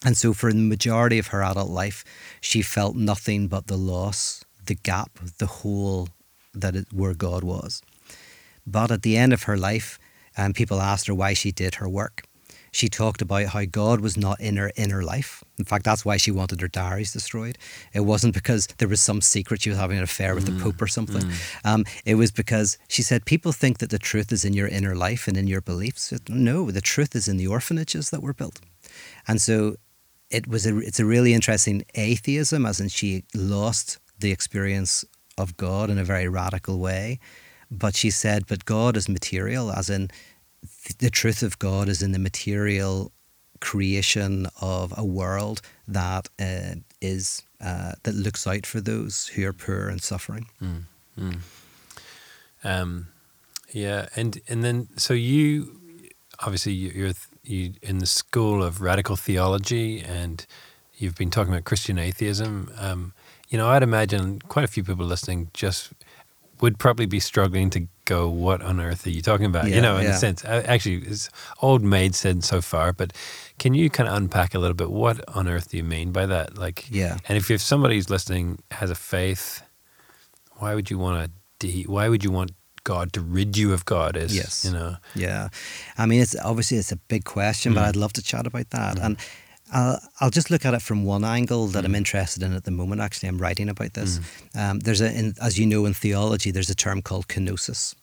[0.05, 2.05] And so, for the majority of her adult life,
[2.41, 6.11] she felt nothing but the loss, the gap, the hole
[6.55, 7.83] that it, where God was.
[8.65, 9.99] But at the end of her life,
[10.37, 12.23] um, people asked her why she did her work
[12.73, 15.43] she talked about how God was not in her inner life.
[15.59, 17.59] In fact, that's why she wanted her diaries destroyed.
[17.93, 20.57] It wasn't because there was some secret she was having an affair with mm.
[20.57, 21.23] the Pope or something.
[21.23, 21.65] Mm.
[21.65, 24.95] Um, it was because she said people think that the truth is in your inner
[24.95, 26.13] life and in your beliefs.
[26.29, 28.61] No, the truth is in the orphanages that were built.
[29.27, 29.77] And so
[30.31, 35.05] it was a, it's a really interesting atheism, as in she lost the experience
[35.37, 37.19] of God in a very radical way.
[37.71, 40.11] But she said, but God is material, as in
[40.99, 43.13] the truth of God is in the material
[43.61, 49.53] creation of a world that uh, is uh, that looks out for those who are
[49.53, 50.47] poor and suffering.
[50.63, 50.83] Mm,
[51.19, 51.39] mm.
[52.65, 53.09] Um,
[53.73, 55.81] yeah, and and then so you
[56.41, 57.13] obviously you're
[57.45, 60.47] you in the school of radical theology, and
[60.97, 62.71] you've been talking about Christian atheism.
[62.79, 63.13] Um,
[63.49, 65.93] you know, I'd imagine quite a few people listening just
[66.61, 69.69] would probably be struggling to go, what on earth are you talking about?
[69.69, 70.15] Yeah, you know, in yeah.
[70.15, 70.45] a sense.
[70.45, 71.29] Actually, it's
[71.61, 73.13] old maid said so far, but
[73.59, 76.27] can you kind of unpack a little bit what on earth do you mean by
[76.27, 76.57] that?
[76.57, 77.19] Like, yeah.
[77.29, 79.63] And if, if somebody's listening has a faith,
[80.57, 81.31] why would you want to?
[81.61, 82.53] De- why would you want
[82.85, 84.17] God to rid you of God?
[84.17, 85.49] Is yes, you know, yeah.
[85.97, 87.77] I mean, it's obviously it's a big question, mm.
[87.77, 88.97] but I'd love to chat about that.
[88.97, 89.05] Mm.
[89.05, 89.17] And
[89.73, 91.87] I'll, I'll just look at it from one angle that mm.
[91.87, 93.01] I'm interested in at the moment.
[93.01, 94.19] Actually, I'm writing about this.
[94.55, 94.71] Mm.
[94.71, 97.95] Um, there's a, in, as you know, in theology, there's a term called kenosis.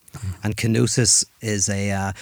[0.44, 2.14] And kenosis is a uh,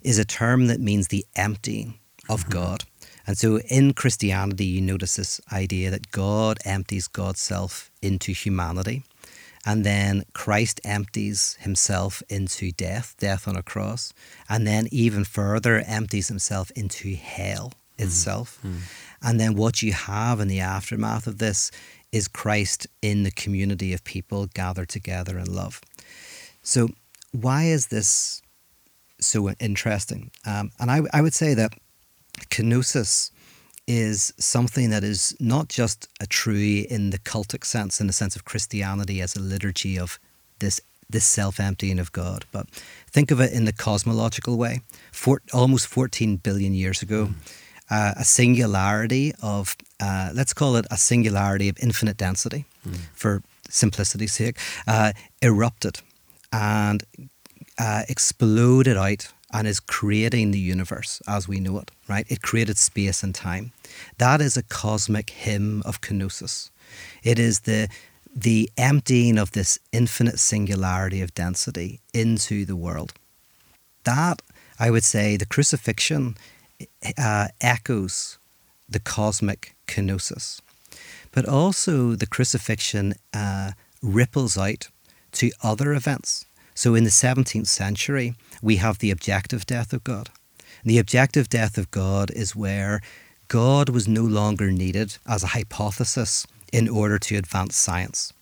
[0.00, 1.98] is a term that means the emptying
[2.28, 2.84] of God.
[3.26, 9.04] And so in Christianity, you notice this idea that God empties God's self into humanity.
[9.64, 14.12] And then Christ empties himself into death, death on a cross.
[14.48, 18.58] And then even further, empties himself into hell itself.
[18.64, 18.78] Mm.
[19.22, 21.70] And then what you have in the aftermath of this
[22.10, 25.80] is Christ in the community of people gathered together in love.
[26.62, 26.88] So,
[27.32, 28.42] why is this
[29.20, 30.30] so interesting?
[30.44, 31.72] Um, and I, I would say that
[32.50, 33.30] kenosis
[33.86, 38.36] is something that is not just a true in the cultic sense, in the sense
[38.36, 40.18] of Christianity as a liturgy of
[40.58, 40.80] this
[41.10, 42.68] this self emptying of God, but
[43.10, 44.80] think of it in the cosmological way.
[45.12, 47.34] For, almost 14 billion years ago, mm.
[47.92, 52.96] Uh, a singularity of, uh, let's call it a singularity of infinite density, mm.
[53.14, 55.12] for simplicity's sake, uh,
[55.42, 56.00] erupted
[56.52, 57.04] and
[57.78, 62.26] uh, exploded out and is creating the universe as we know it, right?
[62.30, 63.72] It created space and time.
[64.16, 66.70] That is a cosmic hymn of kenosis.
[67.22, 67.88] It is the
[68.34, 73.12] the emptying of this infinite singularity of density into the world.
[74.04, 74.40] That,
[74.78, 76.36] I would say, the crucifixion
[77.18, 78.38] uh, echoes
[78.88, 80.60] the cosmic kenosis.
[81.30, 83.72] But also, the crucifixion uh,
[84.02, 84.88] ripples out
[85.32, 86.44] to other events.
[86.74, 90.28] So, in the 17th century, we have the objective death of God.
[90.84, 93.00] The objective death of God is where
[93.48, 98.32] God was no longer needed as a hypothesis in order to advance science.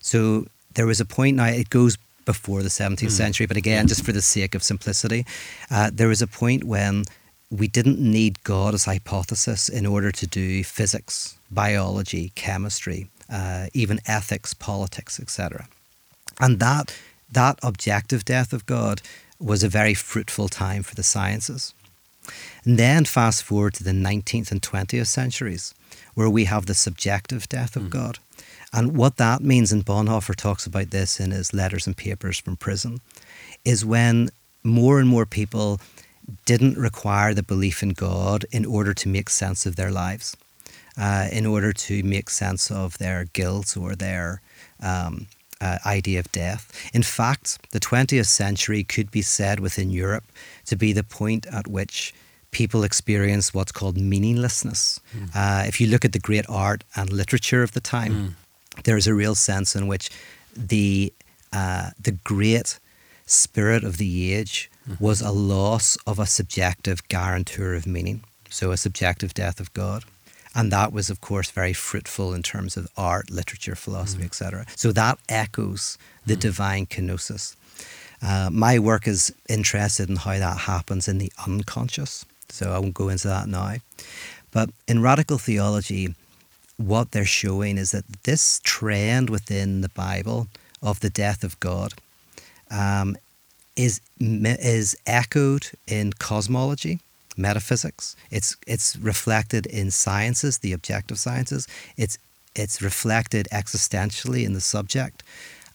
[0.00, 3.10] So there was a point now, it goes before the 17th mm.
[3.10, 5.26] century, but again, just for the sake of simplicity,
[5.70, 7.04] uh, there was a point when
[7.52, 14.00] we didn't need God as hypothesis in order to do physics, biology, chemistry, uh, even
[14.06, 15.68] ethics, politics, etc.
[16.40, 16.96] And that
[17.30, 19.02] that objective death of God
[19.38, 21.74] was a very fruitful time for the sciences.
[22.64, 25.74] And then fast forward to the 19th and 20th centuries,
[26.14, 27.90] where we have the subjective death of mm.
[27.90, 28.18] God.
[28.72, 32.56] And what that means, and Bonhoeffer talks about this in his letters and papers from
[32.56, 33.00] prison,
[33.64, 34.30] is when
[34.62, 35.80] more and more people
[36.44, 40.36] didn't require the belief in God in order to make sense of their lives,
[40.96, 44.40] uh, in order to make sense of their guilt or their
[44.80, 45.26] um,
[45.60, 46.72] uh, idea of death.
[46.92, 50.24] In fact, the 20th century could be said within Europe
[50.66, 52.12] to be the point at which
[52.50, 55.00] people experience what's called meaninglessness.
[55.16, 55.30] Mm.
[55.34, 58.82] Uh, if you look at the great art and literature of the time, mm.
[58.84, 60.10] there is a real sense in which
[60.54, 61.12] the
[61.52, 62.78] uh, the great
[63.26, 65.02] spirit of the age mm-hmm.
[65.04, 70.04] was a loss of a subjective guarantor of meaning, so a subjective death of God.
[70.54, 74.26] And that was, of course, very fruitful in terms of art, literature, philosophy, mm.
[74.26, 74.66] etc.
[74.76, 76.40] So that echoes the mm.
[76.40, 77.56] divine kenosis.
[78.20, 82.24] Uh, my work is interested in how that happens in the unconscious.
[82.50, 83.76] So I won't go into that now.
[84.52, 86.14] But in radical theology,
[86.76, 90.48] what they're showing is that this trend within the Bible
[90.82, 91.94] of the death of God
[92.70, 93.16] um,
[93.76, 97.00] is is echoed in cosmology
[97.36, 98.16] metaphysics.
[98.30, 101.66] It's it's reflected in sciences, the objective sciences.
[101.96, 102.18] It's
[102.54, 105.22] it's reflected existentially in the subject,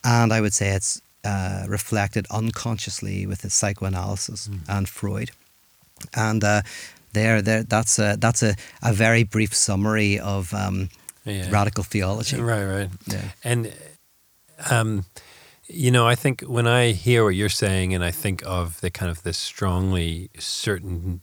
[0.04, 4.60] and I would say it's uh, reflected unconsciously with the psychoanalysis mm.
[4.70, 5.32] and Freud.
[6.14, 6.62] And uh,
[7.14, 10.90] there, there, that's a that's a, a very brief summary of um,
[11.26, 11.50] yeah.
[11.50, 12.40] radical theology.
[12.40, 12.90] Right, right.
[13.08, 13.32] Yeah.
[13.44, 13.74] And
[14.70, 15.06] um,
[15.68, 18.90] you know, I think when I hear what you're saying, and I think of the
[18.90, 21.22] kind of the strongly certain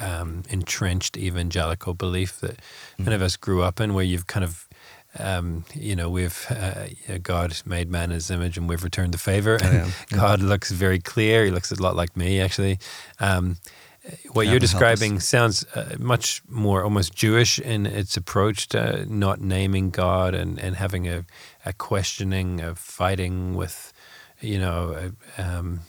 [0.00, 3.04] um, entrenched evangelical belief that mm-hmm.
[3.04, 4.68] many of us grew up in, where you've kind of
[5.18, 6.86] um, you know, we've uh,
[7.22, 9.56] God made man in His image, and we've returned the favor.
[9.56, 9.90] And yeah.
[10.10, 11.44] God looks very clear.
[11.44, 12.78] He looks a lot like me, actually.
[13.20, 13.58] Um,
[14.32, 19.90] what you're describing sounds uh, much more almost Jewish in its approach to not naming
[19.90, 21.24] God and, and having a,
[21.64, 23.92] a questioning, a fighting with,
[24.40, 25.80] you know, a, um,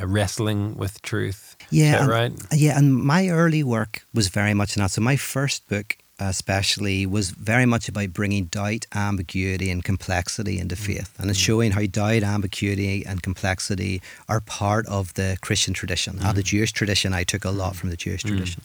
[0.00, 1.56] a wrestling with truth.
[1.70, 2.32] Yeah, right.
[2.52, 4.90] Yeah, and my early work was very much in that.
[4.90, 5.96] So my first book
[6.28, 10.86] especially was very much about bringing doubt, ambiguity, and complexity into mm.
[10.86, 11.44] faith, and it's mm.
[11.44, 16.18] showing how doubt, ambiguity, and complexity are part of the Christian tradition.
[16.18, 16.34] Mm.
[16.34, 17.76] the Jewish tradition, I took a lot mm.
[17.76, 18.62] from the Jewish tradition,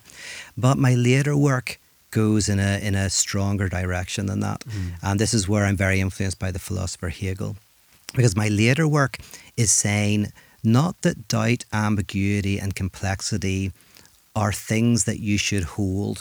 [0.58, 1.80] but my later work
[2.18, 4.92] goes in a in a stronger direction than that, mm.
[5.08, 7.56] and this is where I'm very influenced by the philosopher Hegel,
[8.16, 9.14] because my later work
[9.64, 10.22] is saying
[10.64, 13.72] not that doubt, ambiguity, and complexity
[14.36, 16.18] are things that you should hold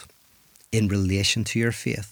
[0.71, 2.11] in relation to your faith,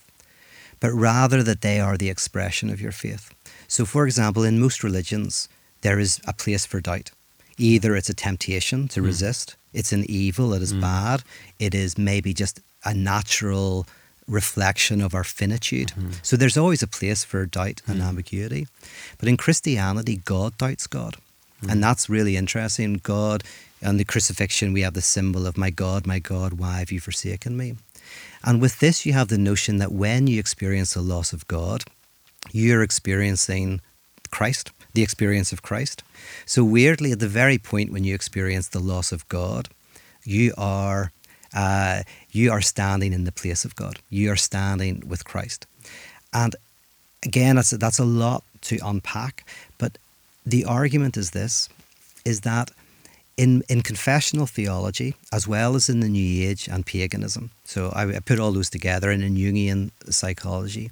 [0.80, 3.24] but rather that they are the expression of your faith.
[3.68, 5.48] So, for example, in most religions,
[5.82, 7.10] there is a place for doubt.
[7.58, 11.22] Either it's a temptation to resist, it's an evil, it is bad,
[11.58, 13.86] it is maybe just a natural
[14.26, 15.88] reflection of our finitude.
[15.88, 16.10] Mm-hmm.
[16.22, 18.08] So there's always a place for doubt and mm-hmm.
[18.08, 18.66] ambiguity.
[19.18, 21.16] But in Christianity, God doubts God.
[21.60, 21.70] Mm-hmm.
[21.70, 23.00] And that's really interesting.
[23.02, 23.44] God,
[23.84, 27.00] on the crucifixion, we have the symbol of, My God, my God, why have you
[27.00, 27.76] forsaken me?
[28.42, 31.84] And with this, you have the notion that when you experience the loss of God,
[32.52, 33.80] you're experiencing
[34.30, 36.02] Christ, the experience of Christ.
[36.44, 39.68] So, weirdly, at the very point when you experience the loss of God,
[40.24, 41.12] you are
[41.54, 42.02] uh,
[42.32, 43.98] you are standing in the place of God.
[44.10, 45.66] You are standing with Christ.
[46.32, 46.56] And
[47.24, 49.44] again, that's that's a lot to unpack.
[49.78, 49.98] But
[50.44, 51.68] the argument is this:
[52.24, 52.70] is that
[53.36, 58.16] in in confessional theology, as well as in the New Age and paganism, so I,
[58.16, 60.90] I put all those together, and in Jungian psychology,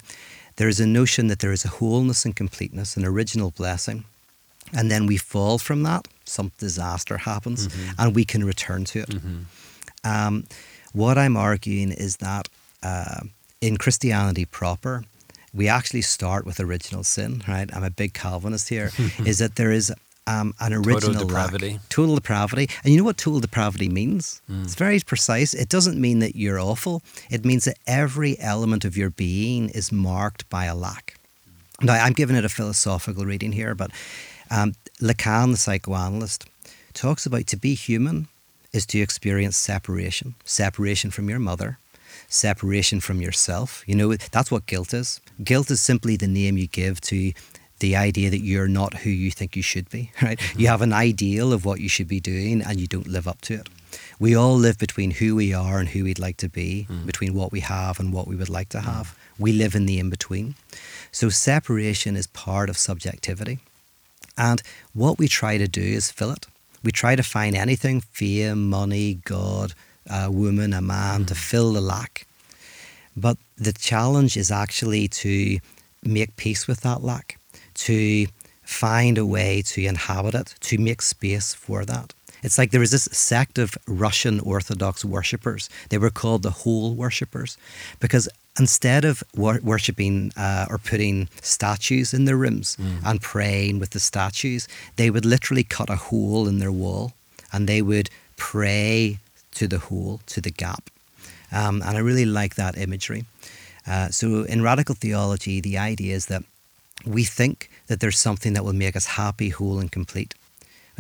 [0.57, 4.05] there is a notion that there is a wholeness and completeness, an original blessing,
[4.73, 6.09] and then we fall from that.
[6.25, 9.15] Some disaster happens, and we can return to it.
[10.05, 10.45] Um,
[10.93, 12.49] what I'm arguing is that
[12.83, 13.21] uh,
[13.61, 15.05] in Christianity proper,
[15.55, 17.75] we actually start with original sin, right?
[17.75, 18.91] I'm a big Calvinist here.
[19.25, 19.93] is that there is
[20.27, 21.51] um, an original lack.
[21.51, 21.81] depravity.
[21.89, 24.41] total depravity, and you know what total depravity means?
[24.49, 25.53] It's very precise.
[25.53, 27.03] It doesn't mean that you're awful.
[27.31, 31.17] It means that every element of your being is marked by a lack.
[31.81, 33.91] Now, I'm giving it a philosophical reading here, but
[34.51, 36.47] um, Lacan, the psychoanalyst,
[36.95, 38.29] talks about to be human
[38.73, 41.79] is to experience separation, separation from your mother,
[42.29, 43.85] separation from yourself.
[43.87, 45.21] You know, that's what guilt is.
[45.45, 47.33] Guilt is simply the name you give to
[47.81, 50.41] the idea that you're not who you think you should be, right?
[50.59, 53.41] You have an ideal of what you should be doing and you don't live up
[53.43, 53.69] to it.
[54.19, 57.05] We all live between who we are and who we'd like to be, mm.
[57.05, 59.19] between what we have and what we would like to have.
[59.39, 60.55] We live in the in between.
[61.11, 63.59] So separation is part of subjectivity.
[64.39, 64.63] And
[64.95, 66.47] what we try to do is fill it.
[66.83, 69.75] We try to find anything fear, money, God,
[70.11, 71.37] a woman, a man to mm.
[71.37, 72.27] fill the lack.
[73.17, 75.59] But the challenge is actually to
[76.03, 77.39] make peace with that lack,
[77.75, 78.27] to
[78.63, 82.15] find a way to inhabit it, to make space for that.
[82.43, 85.71] It's like there was this sect of Russian Orthodox worshippers.
[85.91, 87.57] They were called the hole worshippers
[88.01, 88.29] because
[88.59, 94.01] instead of wor- worshipping uh, or putting statues in their rooms and praying with the
[94.01, 97.13] statues, they would literally cut a hole in their wall
[97.53, 99.19] and they would pray
[99.55, 100.91] to the hole, to the gap.
[101.51, 103.25] Um, and I really like that imagery.
[103.87, 106.43] Uh, so in radical theology, the idea is that
[107.05, 110.35] we think that there's something that will make us happy, whole, and complete.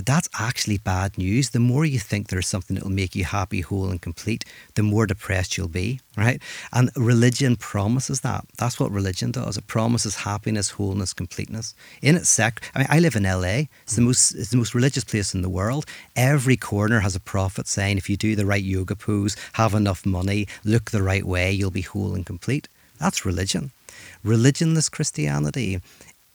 [0.05, 1.50] That's actually bad news.
[1.50, 4.44] The more you think there's something that will make you happy, whole, and complete,
[4.74, 6.42] the more depressed you'll be, right?
[6.72, 8.44] And religion promises that.
[8.59, 9.57] That's what religion does.
[9.57, 11.74] It promises happiness, wholeness, completeness.
[12.00, 13.68] In its sect, I mean, I live in LA.
[13.84, 14.09] It's the hmm.
[14.09, 15.86] most, it's the most religious place in the world.
[16.16, 20.05] Every corner has a prophet saying, if you do the right yoga pose, have enough
[20.05, 22.66] money, look the right way, you'll be whole and complete.
[22.98, 23.70] That's religion.
[24.24, 25.80] Religionless Christianity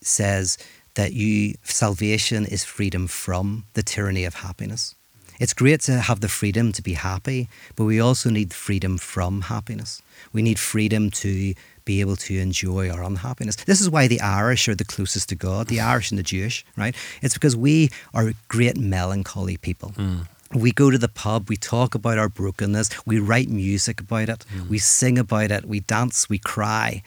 [0.02, 0.58] says
[0.98, 4.96] that you salvation is freedom from the tyranny of happiness.
[5.40, 9.42] It's great to have the freedom to be happy, but we also need freedom from
[9.42, 10.02] happiness.
[10.34, 11.54] We need freedom to
[11.86, 13.56] be able to enjoy our unhappiness.
[13.72, 16.66] This is why the Irish are the closest to God, the Irish and the Jewish,
[16.76, 16.96] right?
[17.22, 19.90] It's because we are great melancholy people.
[19.90, 20.22] Hmm.
[20.54, 24.46] We go to the pub, we talk about our brokenness, we write music about it,
[24.50, 24.68] hmm.
[24.68, 27.04] we sing about it, we dance, we cry.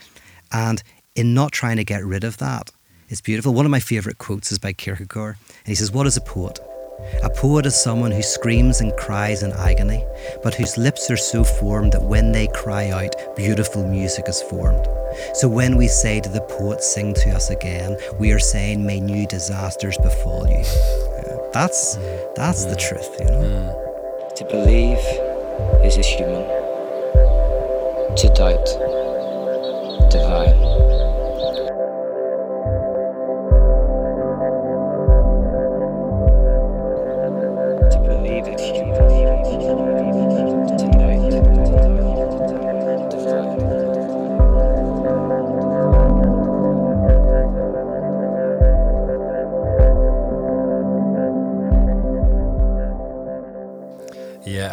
[0.53, 0.81] And
[1.17, 2.71] in not trying to get rid of that,
[3.11, 3.53] it's beautiful.
[3.53, 5.37] One of my favourite quotes is by Kierkegaard.
[5.49, 6.61] And he says, What is a poet?
[7.25, 10.05] A poet is someone who screams and cries in agony,
[10.43, 14.87] but whose lips are so formed that when they cry out, beautiful music is formed.
[15.35, 19.01] So when we say to the poet, Sing to us again, we are saying, May
[19.01, 20.63] new disasters befall you.
[20.63, 21.97] Yeah, That's,
[22.37, 23.43] that's the truth, you know?
[23.43, 24.37] Mm.
[24.37, 24.99] To believe
[25.85, 26.47] is a human.
[28.17, 28.67] To doubt,
[30.11, 30.90] divine.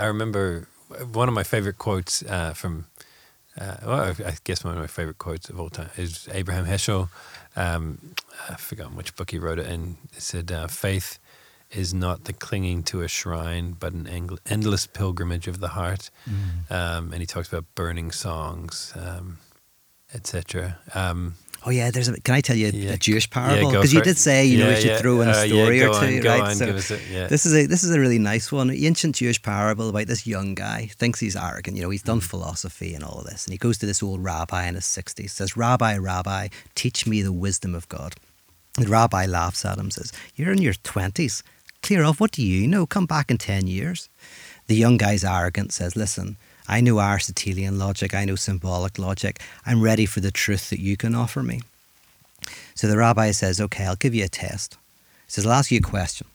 [0.08, 0.68] Remember
[1.14, 2.86] one of my favorite quotes uh, from,
[3.60, 6.66] uh, well, I I guess one of my favorite quotes of all time is Abraham
[6.66, 7.10] Heschel.
[7.56, 8.16] Um,
[8.50, 9.98] I've forgotten which book he wrote it in.
[10.16, 11.20] It said, uh, Faith
[11.72, 14.08] is not the clinging to a shrine, but an
[14.46, 16.10] endless pilgrimage of the heart.
[16.70, 19.40] Um, and he talks about burning songs, um,
[20.14, 20.78] etc.
[20.96, 21.36] Um,
[21.66, 22.20] Oh yeah, there's a.
[22.22, 22.92] Can I tell you Yeah.
[22.94, 23.72] a Jewish parable?
[23.72, 24.04] Because you it.
[24.06, 25.00] did say you know Yeah, we should yeah.
[25.00, 26.42] throw in a Uh, yeah, story or two, go right?
[26.42, 27.28] on, so give us it, yeah.
[27.28, 28.70] this is a this is a really nice one.
[28.72, 31.76] Ancient Jewish parable about this young guy thinks he's arrogant.
[31.76, 32.24] You know, he's done Mm.
[32.30, 35.34] philosophy and all of this, and he goes to this old rabbi in his sixties.
[35.34, 38.16] Says, "Rabbi, Rabbi, teach me the wisdom of God."
[38.76, 41.44] The rabbi laughs at him, says, "You're in your twenties.
[41.82, 42.20] Clear off.
[42.20, 42.86] What do you know?
[42.86, 44.10] Come back in ten years."
[44.68, 46.36] The young guy's arrogant says, Listen,
[46.68, 49.42] I know Aristotelian logic, I know symbolic logic.
[49.66, 51.62] I'm ready for the truth that you can offer me.
[52.76, 54.78] So the rabbi says, Okay, I'll give you a test.
[55.26, 56.28] He says, I'll ask you a question.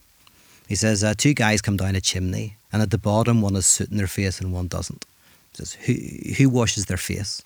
[0.68, 3.66] He says, uh, Two guys come down a chimney, and at the bottom, one is
[3.66, 5.04] soot in their face and one doesn't.
[5.52, 5.92] He says, Who,
[6.34, 7.42] who washes their face?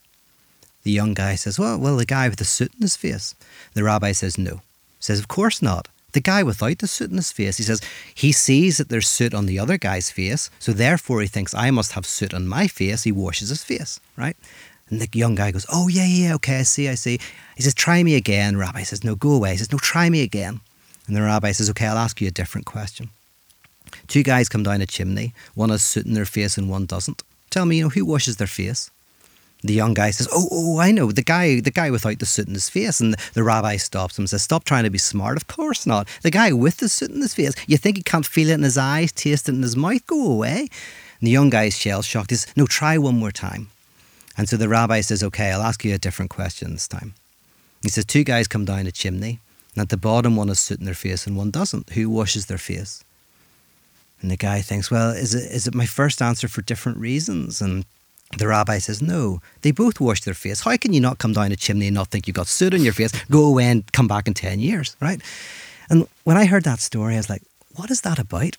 [0.84, 3.34] The young guy says, Well, well, the guy with the soot in his face.
[3.74, 4.54] The rabbi says, No.
[4.54, 4.60] He
[5.00, 5.88] says, Of course not.
[6.16, 7.82] The guy without the soot in his face, he says,
[8.14, 11.70] he sees that there's soot on the other guy's face, so therefore he thinks, I
[11.70, 13.02] must have soot on my face.
[13.02, 14.34] He washes his face, right?
[14.88, 17.20] And the young guy goes, Oh, yeah, yeah, okay, I see, I see.
[17.54, 18.56] He says, Try me again.
[18.56, 19.50] Rabbi says, No, go away.
[19.50, 20.62] He says, No, try me again.
[21.06, 23.10] And the rabbi says, Okay, I'll ask you a different question.
[24.06, 25.34] Two guys come down a chimney.
[25.54, 27.24] One has soot in their face and one doesn't.
[27.50, 28.90] Tell me, you know, who washes their face?
[29.66, 32.26] The young guy says, oh, "Oh, oh, I know the guy, the guy without the
[32.26, 34.90] suit in his face." And the, the rabbi stops him and says, "Stop trying to
[34.90, 35.36] be smart.
[35.36, 36.08] Of course not.
[36.22, 37.54] The guy with the suit in his face.
[37.66, 40.06] You think he can't feel it in his eyes, taste it in his mouth?
[40.06, 40.68] Go away."
[41.20, 42.30] And the young guy is shell shocked.
[42.30, 43.68] He says, "No, try one more time."
[44.38, 47.14] And so the rabbi says, "Okay, I'll ask you a different question this time."
[47.86, 49.38] He says, Two guys come down a chimney,
[49.74, 51.90] and at the bottom, one has soot in their face and one doesn't.
[51.90, 53.04] Who washes their face?
[54.20, 57.60] And the guy thinks, Well, is it, is it my first answer for different reasons?
[57.60, 57.84] And
[58.38, 60.60] the rabbi says, No, they both wash their face.
[60.60, 62.82] How can you not come down a chimney and not think you've got soot on
[62.82, 63.12] your face?
[63.30, 65.20] Go away and come back in 10 years, right?
[65.88, 67.42] And when I heard that story, I was like,
[67.74, 68.56] What is that about?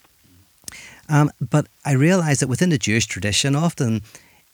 [1.10, 4.02] Um, but I realized that within the Jewish tradition, often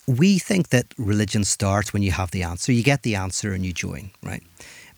[0.06, 2.72] we think that religion starts when you have the answer.
[2.72, 4.42] You get the answer and you join, right?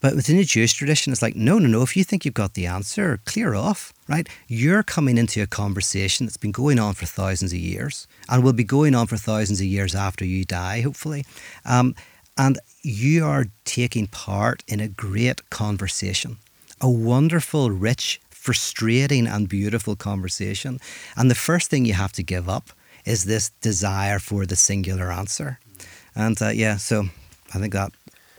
[0.00, 1.82] But within the Jewish tradition, it's like, no, no, no.
[1.82, 4.28] If you think you've got the answer, clear off, right?
[4.46, 8.52] You're coming into a conversation that's been going on for thousands of years and will
[8.52, 11.24] be going on for thousands of years after you die, hopefully.
[11.64, 11.94] Um,
[12.36, 16.36] and you are taking part in a great conversation,
[16.80, 20.78] a wonderful, rich, frustrating, and beautiful conversation.
[21.16, 22.70] And the first thing you have to give up
[23.04, 25.58] is this desire for the singular answer.
[26.14, 27.04] And uh, yeah, so
[27.54, 27.92] I think that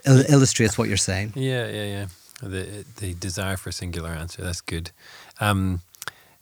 [0.06, 1.32] il- illustrates what you're saying.
[1.34, 2.06] Yeah, yeah, yeah.
[2.42, 4.42] The the desire for a singular answer.
[4.42, 4.90] That's good.
[5.40, 5.80] Um,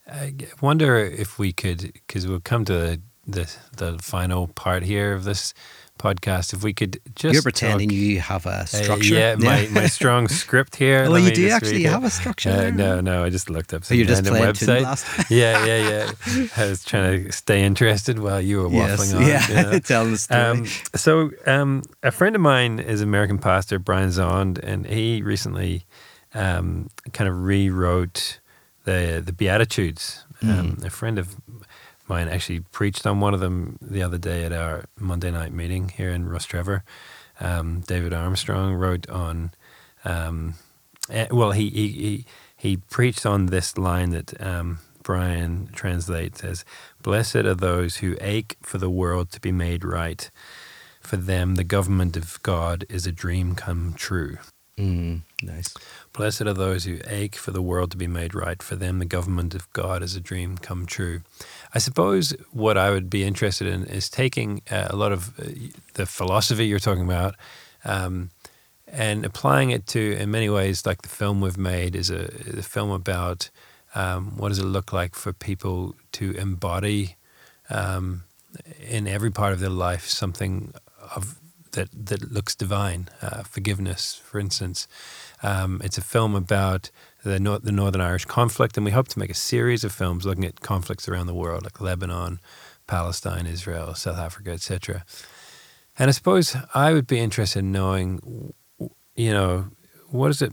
[0.06, 5.12] I wonder if we could, because we'll come to the, the the final part here
[5.14, 5.54] of this
[5.98, 6.52] podcast.
[6.52, 9.14] If we could just You're pretending talk- you have a Uh, structure.
[9.14, 11.02] yeah, my, my strong script here.
[11.04, 13.84] well, Let you do actually have a structure Uh, no, no, I just looked up
[13.84, 14.80] So some you're just playing website.
[14.80, 15.30] Blast?
[15.30, 15.88] yeah, yeah,
[16.28, 16.46] yeah.
[16.56, 19.22] I was trying to stay interested while you were waffling Yes, on.
[19.26, 19.78] yeah, you know.
[19.92, 20.40] telling the story.
[20.42, 25.84] Um, so, um, a friend of mine is American pastor Brian Zahnd, and he recently
[26.34, 28.40] um, kind of rewrote
[28.84, 30.22] the the Beatitudes.
[30.42, 31.34] Um, a friend of
[32.08, 35.88] mine actually preached on one of them the other day at our Monday night meeting
[35.88, 36.82] here in Rostrevor.
[37.40, 39.52] Um, David Armstrong wrote on.
[40.04, 40.54] Um,
[41.10, 42.24] eh, well, he, he he
[42.56, 46.64] he preached on this line that um, Brian translates as
[47.02, 50.30] "Blessed are those who ache for the world to be made right.
[51.00, 54.38] For them, the government of God is a dream come true."
[54.78, 55.74] Mm, nice.
[56.12, 58.62] Blessed are those who ache for the world to be made right.
[58.62, 61.22] For them, the government of God is a dream come true.
[61.74, 65.44] I suppose what I would be interested in is taking uh, a lot of uh,
[65.94, 67.34] the philosophy you're talking about
[67.84, 68.30] um,
[68.86, 72.62] and applying it to, in many ways, like the film we've made is a, a
[72.62, 73.50] film about
[73.94, 77.16] um, what does it look like for people to embody
[77.70, 78.24] um,
[78.88, 80.72] in every part of their life something
[81.14, 81.36] of
[81.76, 83.08] that that looks divine.
[83.22, 84.88] Uh, forgiveness, for instance.
[85.42, 86.90] Um, it's a film about
[87.28, 90.24] the Nor- the Northern Irish conflict, and we hope to make a series of films
[90.26, 92.40] looking at conflicts around the world, like Lebanon,
[92.86, 95.04] Palestine, Israel, South Africa, etc.
[95.98, 98.52] And I suppose I would be interested in knowing,
[99.14, 99.66] you know,
[100.10, 100.52] what does it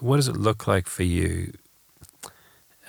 [0.00, 1.52] what does it look like for you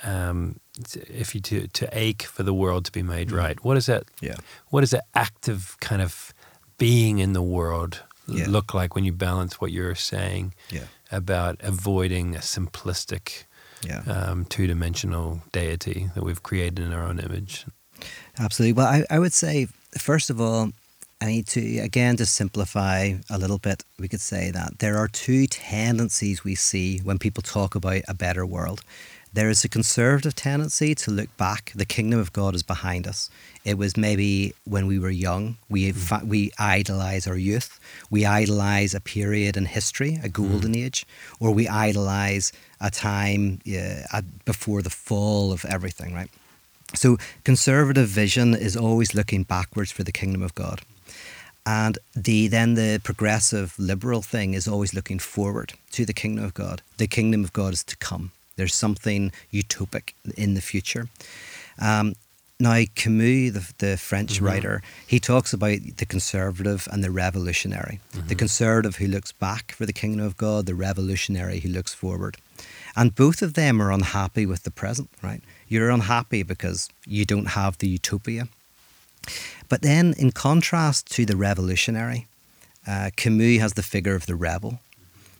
[0.04, 0.60] um,
[1.08, 3.62] if you to, to ache for the world to be made right?
[3.64, 4.04] What is that?
[4.20, 4.36] Yeah.
[4.68, 6.32] What does that active kind of
[6.78, 8.46] being in the world Yeah.
[8.48, 10.84] look like when you balance what you're saying Yeah.
[11.10, 13.44] About avoiding a simplistic,
[13.82, 14.00] Yeah.
[14.06, 17.66] um, two-dimensional deity that we've created in our own image?
[18.38, 18.72] Absolutely.
[18.72, 20.70] Well, I, I would say, first of all,
[21.20, 25.08] I need to, again, to simplify a little bit, we could say that there are
[25.08, 28.82] two tendencies we see when people talk about a better world.
[29.36, 31.70] There is a conservative tendency to look back.
[31.74, 33.28] The kingdom of God is behind us.
[33.66, 35.98] It was maybe when we were young, we mm-hmm.
[35.98, 37.78] fa- we idolize our youth,
[38.08, 40.86] we idolize a period in history, a golden mm-hmm.
[40.86, 41.06] age,
[41.38, 43.60] or we idolize a time
[44.10, 46.30] at, before the fall of everything, right?
[46.94, 50.80] So conservative vision is always looking backwards for the kingdom of God.
[51.66, 56.54] And the then the progressive liberal thing is always looking forward to the kingdom of
[56.54, 56.80] God.
[56.96, 58.30] The kingdom of God is to come.
[58.56, 61.08] There's something utopic in the future.
[61.78, 62.14] Um,
[62.58, 68.00] now, Camus, the, the French writer, he talks about the conservative and the revolutionary.
[68.28, 72.38] The conservative who looks back for the kingdom of God, the revolutionary who looks forward.
[72.96, 75.42] And both of them are unhappy with the present, right?
[75.68, 78.48] You're unhappy because you don't have the utopia.
[79.68, 82.26] But then, in contrast to the revolutionary,
[82.86, 84.80] uh, Camus has the figure of the rebel.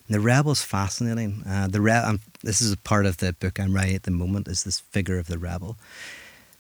[0.09, 1.45] And the rebel is fascinating.
[1.49, 4.11] Uh, the re- um, this is a part of the book I'm writing at the
[4.13, 4.49] moment.
[4.49, 5.77] Is this figure of the rebel?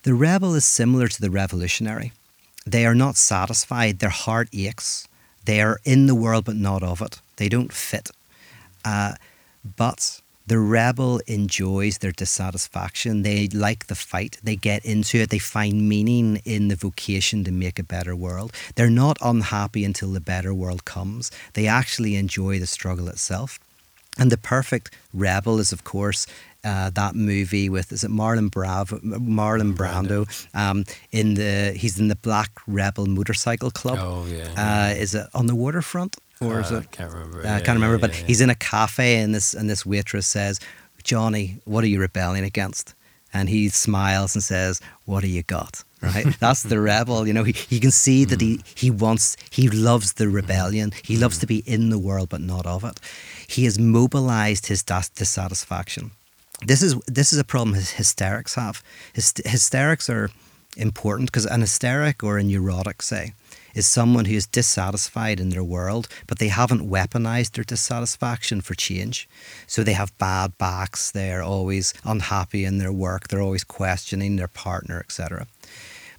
[0.03, 2.12] The rebel is similar to the revolutionary.
[2.66, 4.01] They are not satisfied.
[4.01, 5.07] Their heart aches.
[5.45, 7.20] They are in the world but not of it.
[7.37, 8.11] They don't fit.
[8.84, 9.14] Uh,
[9.76, 13.22] but the rebel enjoys their dissatisfaction.
[13.22, 14.39] They like the fight.
[14.43, 15.30] They get into it.
[15.30, 18.53] They find meaning in the vocation to make a better world.
[18.74, 21.30] They're not unhappy until the better world comes.
[21.55, 23.59] They actually enjoy the struggle itself.
[24.19, 26.27] And the perfect rebel is, of course,
[26.64, 32.09] uh, that movie with is it Marlon Bravo, Marlon Brando, um, in the he's in
[32.09, 33.99] the Black Rebel Motorcycle Club.
[34.01, 36.85] Oh, yeah, Uh, is it on the waterfront or is Uh, it?
[36.93, 37.41] I can't remember.
[37.41, 40.27] I Yeah, can't remember, yeah, but he's in a cafe and this and this waitress
[40.27, 40.59] says,
[41.05, 42.95] "Johnny, what are you rebelling against?"
[43.33, 46.27] And he smiles and says, "What do you got?" Right?
[46.41, 47.27] That's the rebel.
[47.27, 50.93] You know, he, you can see that he he wants he loves the rebellion.
[51.05, 52.99] He loves to be in the world but not of it.
[53.49, 56.11] He has mobilized his dis- dissatisfaction.
[56.66, 58.82] This is this is a problem his hysterics have.
[59.14, 60.30] Hys- hysterics are
[60.76, 63.32] important because an hysteric or a neurotic, say,
[63.74, 68.74] is someone who is dissatisfied in their world, but they haven't weaponized their dissatisfaction for
[68.74, 69.28] change.
[69.66, 74.49] So they have bad backs, they're always unhappy in their work, they're always questioning their
[74.49, 75.47] partner, etc.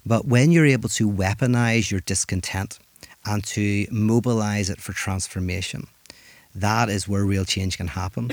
[0.06, 2.78] But when you're able to weaponize your discontent
[3.24, 5.88] and to mobilize it for transformation,
[6.54, 8.30] that is where real change can happen.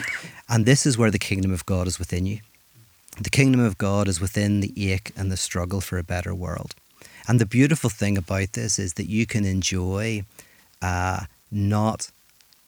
[0.50, 2.40] And this is where the kingdom of God is within you.
[3.22, 6.76] The kingdom of God is within the ache and the struggle for a better world.
[7.28, 10.26] And the beautiful thing about this is that you can enjoy
[10.82, 12.12] uh, not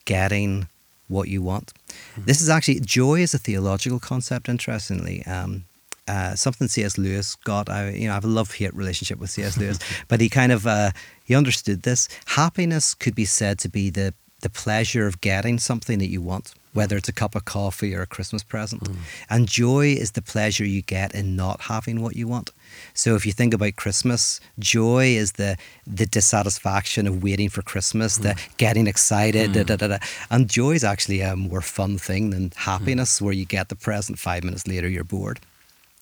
[0.05, 0.67] getting
[1.07, 1.73] what you want.
[2.17, 5.25] This is actually, joy is a theological concept, interestingly.
[5.25, 5.65] Um,
[6.07, 6.97] uh, something C.S.
[6.97, 7.69] Lewis got.
[7.69, 9.57] I, you know, I have a love-hate relationship with C.S.
[9.57, 9.77] Lewis,
[10.07, 10.91] but he kind of uh,
[11.25, 12.07] he understood this.
[12.27, 16.53] Happiness could be said to be the the pleasure of getting something that you want,
[16.73, 18.83] whether it's a cup of coffee or a Christmas present.
[18.83, 18.95] Mm.
[19.29, 22.51] And joy is the pleasure you get in not having what you want.
[22.93, 25.57] So if you think about Christmas, joy is the
[25.87, 28.57] the dissatisfaction of waiting for Christmas, the mm.
[28.57, 29.65] getting excited, da, mm.
[29.65, 29.97] da, da, da.
[30.29, 34.19] and joy is actually a more fun thing than happiness, where you get the present
[34.19, 35.39] five minutes later you're bored.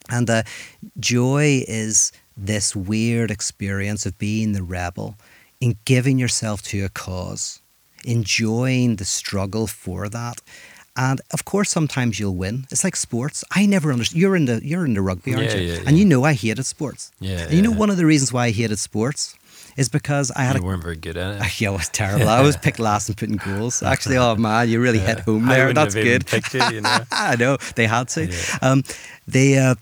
[0.09, 0.43] And uh,
[0.99, 5.15] joy is this weird experience of being the rebel
[5.61, 7.61] in giving yourself to a cause,
[8.05, 10.41] enjoying the struggle for that.
[10.97, 12.65] And of course, sometimes you'll win.
[12.71, 13.43] It's like sports.
[13.51, 14.17] I never understood.
[14.21, 15.73] You're in the you're in the rugby, aren't Yeah, you?
[15.73, 16.03] yeah, And yeah.
[16.03, 17.11] you know I hated sports.
[17.19, 19.35] Yeah, And you know one of the reasons why I hated sports
[19.75, 21.59] is because I had You a weren't very good at it.
[21.61, 22.29] yeah, it was terrible.
[22.29, 23.83] I was picked last and putting goals.
[23.93, 25.73] Actually, oh man, you really hit home there.
[25.73, 26.25] That's good.
[26.25, 26.99] picked you, know.
[27.11, 28.31] I know they had to.
[28.61, 28.83] Um,
[29.27, 29.75] they, uh,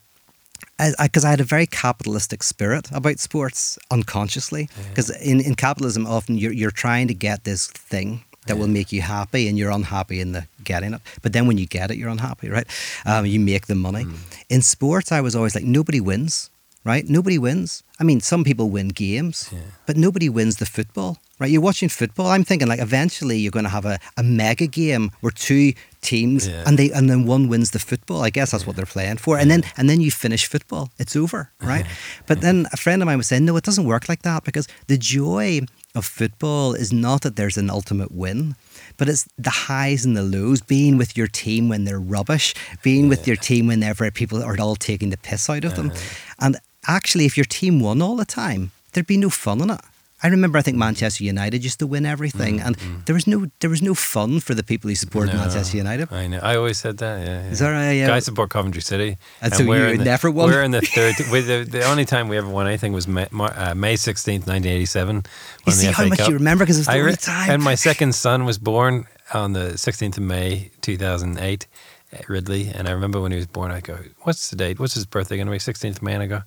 [1.01, 4.69] because I, had a very capitalistic spirit about sports unconsciously.
[4.89, 8.91] Because in, in capitalism, often you're you're trying to get this thing that will make
[8.91, 11.01] you happy, and you're unhappy in the getting it.
[11.21, 12.67] But then when you get it, you're unhappy, right?
[13.05, 14.03] Um, you make the money.
[14.03, 14.15] Hmm.
[14.49, 16.49] In sports, I was always like, nobody wins.
[16.86, 17.07] Right?
[17.07, 17.81] Nobody wins.
[18.01, 19.59] I mean, some people win games, Yeah.
[19.86, 21.17] but nobody wins the football.
[21.39, 21.49] Right?
[21.49, 22.27] You're watching football.
[22.27, 26.47] I'm thinking like eventually you're going to have a, a mega game where two teams
[26.47, 26.63] Yeah.
[26.67, 28.21] and they and then one wins the football.
[28.23, 29.38] I guess that's what they're playing for.
[29.39, 30.89] And then and then you finish football.
[30.99, 31.86] It's over, right?
[32.27, 34.67] but then a friend of mine was saying, no, it doesn't work like that because
[34.88, 35.61] the joy
[35.95, 38.55] of football is not that there's an ultimate win,
[38.97, 42.53] but it's the highs and the lows, being with your team when they're rubbish,
[42.84, 45.91] being with your team whenever people are all taking the piss out of them.
[45.91, 45.99] Uh-huh.
[46.39, 46.57] And
[46.88, 49.81] actually, if your team won all the time, there'd be no fun in it.
[50.24, 53.69] I remember, I think Manchester United used to win everything, and there was no there
[53.69, 56.13] was no fun for the people who supported No, Manchester United.
[56.13, 56.39] I know.
[56.41, 57.28] I always said that.
[57.28, 57.49] Yeah.
[57.49, 57.67] Is yeah.
[57.67, 57.91] that right?
[57.91, 58.15] Yeah.
[58.15, 59.17] I support Coventry City.
[59.41, 60.49] And so we're you in the, never won?
[60.49, 61.15] We're in the third.
[61.17, 65.24] the, the only time we ever won anything was May, uh, 16th, 1987.
[65.65, 66.30] You see the how much Cup.
[66.30, 67.49] you remember because it was the I only time.
[67.49, 71.67] And my second son was born on the 16th of May 2008.
[72.30, 74.80] Ridley, and I remember when he was born, I go, "What's the date?
[74.80, 75.57] What's his birthday going to be?
[75.57, 76.43] 16th May." And I go,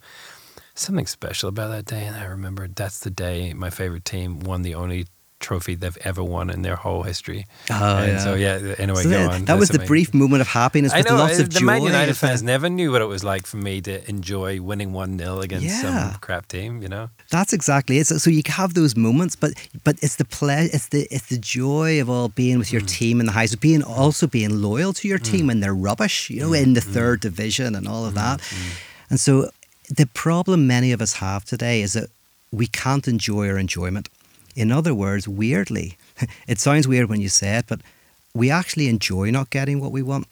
[0.78, 4.62] "Something special about that day." And I remember that's the day my favorite team won
[4.62, 5.06] the only
[5.38, 7.44] trophy they've ever won in their whole history.
[7.70, 8.24] Oh, and yeah.
[8.24, 8.74] so yeah.
[8.78, 9.44] Anyway, So go that, on.
[9.44, 9.86] that was That's the amazing.
[9.88, 11.66] brief moment of happiness I with know lots of the joy.
[11.66, 15.18] Man United fans never knew what it was like for me to enjoy winning one
[15.18, 15.82] 0 against Yeah.
[15.82, 16.80] some crap team.
[16.80, 18.06] You know, That's exactly it.
[18.06, 19.52] So, so you have those moments, but
[19.84, 22.88] but it's the ple- it's the it's the joy of all being with your Mm.
[22.88, 26.40] team in the highs, being also being loyal to your team when they're rubbish, you
[26.40, 26.62] know, Mm.
[26.62, 28.40] in the third division and all of that.
[29.10, 29.50] And so
[29.88, 32.10] the problem many of us have today is that
[32.52, 34.08] we can't enjoy our enjoyment.
[34.54, 35.96] In other words, weirdly,
[36.48, 37.80] it sounds weird when you say it, but
[38.34, 40.26] we actually enjoy not getting what we want.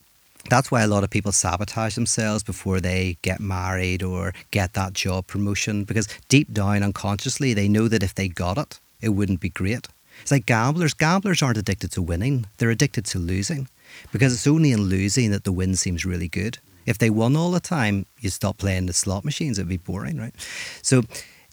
[0.50, 4.92] That's why a lot of people sabotage themselves before they get married or get that
[4.92, 9.40] job promotion because deep down unconsciously they know that if they got it, it wouldn't
[9.40, 9.88] be great.
[10.20, 10.94] It's like gamblers.
[10.94, 13.68] Gamblers aren't addicted to winning, they're addicted to losing
[14.12, 16.58] because it's only in losing that the win seems really good.
[16.86, 20.18] If they won all the time, you stop playing the slot machines, it'd be boring,
[20.18, 20.34] right?
[20.82, 21.02] So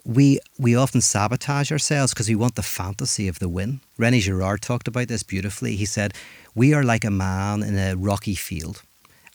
[0.03, 3.81] we we often sabotage ourselves because we want the fantasy of the win.
[3.97, 5.75] Rene Girard talked about this beautifully.
[5.75, 6.13] He said,
[6.55, 8.81] "We are like a man in a rocky field,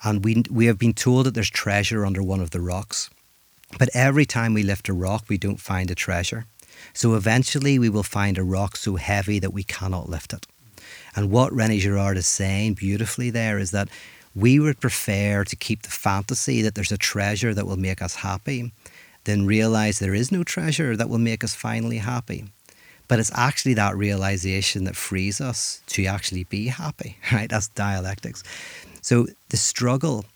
[0.02, 3.10] and we we have been told that there's treasure under one of the rocks,
[3.78, 6.46] but every time we lift a rock, we don't find a treasure.
[6.92, 10.46] So eventually, we will find a rock so heavy that we cannot lift it."
[11.14, 13.88] And what Rene Girard is saying beautifully there is that
[14.36, 18.16] we would prefer to keep the fantasy that there's a treasure that will make us
[18.16, 18.70] happy
[19.24, 22.44] than realize there is no treasure that will make us finally happy.
[23.08, 27.48] But it's actually that realization that frees us to actually be happy, right?
[27.48, 28.44] That's dialectics.
[29.00, 30.26] So the struggle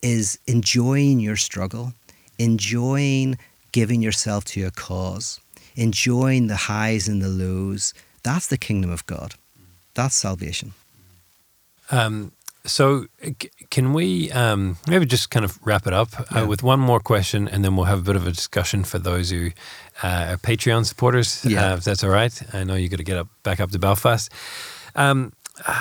[0.00, 1.92] is enjoying your struggle,
[2.38, 3.36] enjoying
[3.72, 5.38] giving yourself to a cause,
[5.76, 7.92] enjoying the highs and the lows.
[8.22, 9.34] That's the kingdom of God.
[9.94, 10.72] That's salvation.
[11.90, 12.32] Um,
[12.68, 16.42] so, c- can we um, maybe just kind of wrap it up Yeah.
[16.42, 18.98] uh, with one more question, and then we'll have a bit of a discussion for
[19.00, 19.50] those who
[20.02, 21.72] uh, are Patreon supporters, Yeah.
[21.72, 22.32] uh, if that's all right.
[22.54, 24.30] I know you got to get up back up to Belfast.
[24.94, 25.32] Um,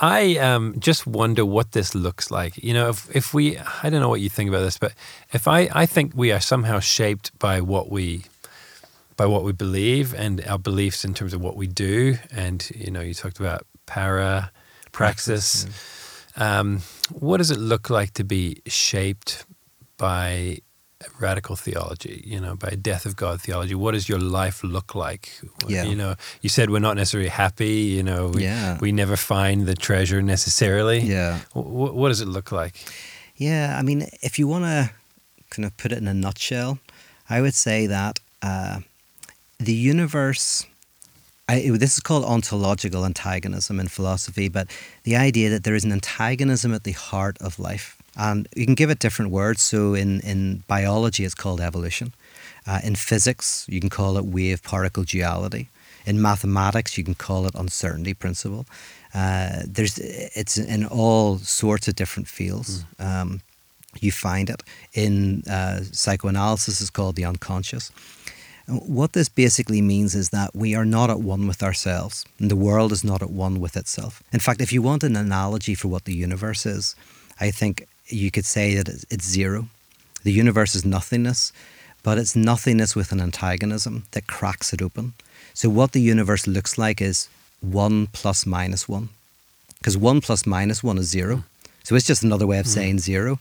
[0.00, 2.56] I um, just wonder what this looks like.
[2.62, 4.92] You know, if if we, I don't know what you think about this, but
[5.32, 8.22] if I, I think we are somehow shaped by what we
[9.16, 12.16] by what we believe and our beliefs in terms of what we do.
[12.30, 14.52] And you know, you talked about para
[14.92, 15.66] praxis.
[16.40, 16.80] Um,
[17.10, 19.44] what does it look like to be shaped
[19.96, 20.58] by
[21.20, 22.22] radical theology?
[22.24, 23.74] You know, by death of God theology.
[23.74, 25.40] What does your life look like?
[25.66, 25.82] Yeah.
[25.84, 27.74] You know, you said we're not necessarily happy.
[27.96, 28.78] You know, we, Yeah.
[28.80, 31.00] we never find the treasure necessarily.
[31.00, 31.40] Yeah.
[31.54, 32.74] W- what does it look like?
[33.36, 34.90] Yeah, I mean, if you want to
[35.50, 36.78] kind of put it in a nutshell,
[37.30, 38.80] I would say that uh,
[39.58, 40.66] the universe.
[41.48, 44.68] I, this is called ontological antagonism in philosophy, but
[45.04, 47.96] the idea that there is an antagonism at the heart of life.
[48.16, 49.62] And you can give it different words.
[49.62, 52.12] So in, in biology, it's called evolution.
[52.66, 55.68] Uh, in physics, you can call it wave particle duality.
[56.04, 58.66] In mathematics, you can call it uncertainty principle.
[59.14, 62.84] Uh, there's, it's in all sorts of different fields.
[62.98, 63.40] Um,
[64.00, 67.90] you find it in uh, psychoanalysis is called the unconscious.
[68.68, 72.56] What this basically means is that we are not at one with ourselves, and the
[72.56, 74.22] world is not at one with itself.
[74.32, 76.94] In fact, if you want an analogy for what the universe is,
[77.40, 79.68] I think you could say that it's- zero.
[80.22, 81.52] The universe is nothingness,
[82.02, 85.14] but it's nothingness with an antagonism that cracks it open.
[85.54, 87.28] So, what the universe looks like is
[87.60, 89.08] one plus minus one,
[89.78, 91.44] because one plus minus one is zero.
[91.84, 93.38] So it's just another way of saying zero.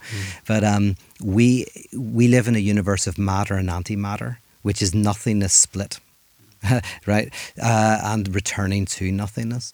[0.47, 4.37] But um, we we live in a universe of matter and antimatter,
[4.67, 5.97] which is nothingness split,
[7.05, 7.33] right?
[7.57, 9.71] Uh, and returning to nothingness.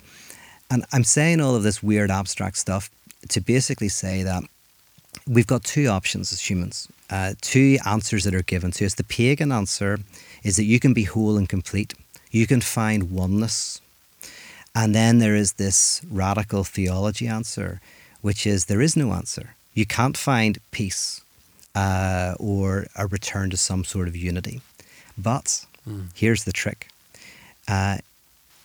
[0.70, 2.92] And I'm saying all of this weird abstract stuff
[3.30, 4.44] to basically say that
[5.28, 8.94] we've got two options as humans, uh, two answers that are given to us.
[8.94, 9.98] The pagan answer
[10.44, 11.96] is that you can be whole and complete,
[12.30, 13.82] you can find oneness.
[14.76, 17.82] And then there is this radical theology answer,
[18.22, 19.56] which is there is no answer.
[19.74, 21.22] You can't find peace
[21.74, 24.62] uh, or a return to some sort of unity.
[25.18, 25.66] But
[26.16, 26.88] here's the trick
[27.68, 27.98] uh,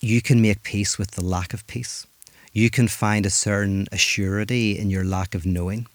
[0.00, 2.06] you can make peace with the lack of peace.
[2.52, 5.86] You can find a certain assurity in your lack of knowing.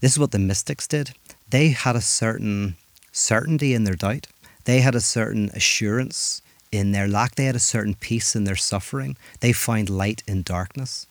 [0.00, 1.10] This is what the mystics did.
[1.50, 2.76] They had a certain
[3.12, 4.26] certainty in their doubt.
[4.64, 7.34] They had a certain assurance in their lack.
[7.34, 9.16] They had a certain peace in their suffering.
[9.40, 11.06] They found light in darkness.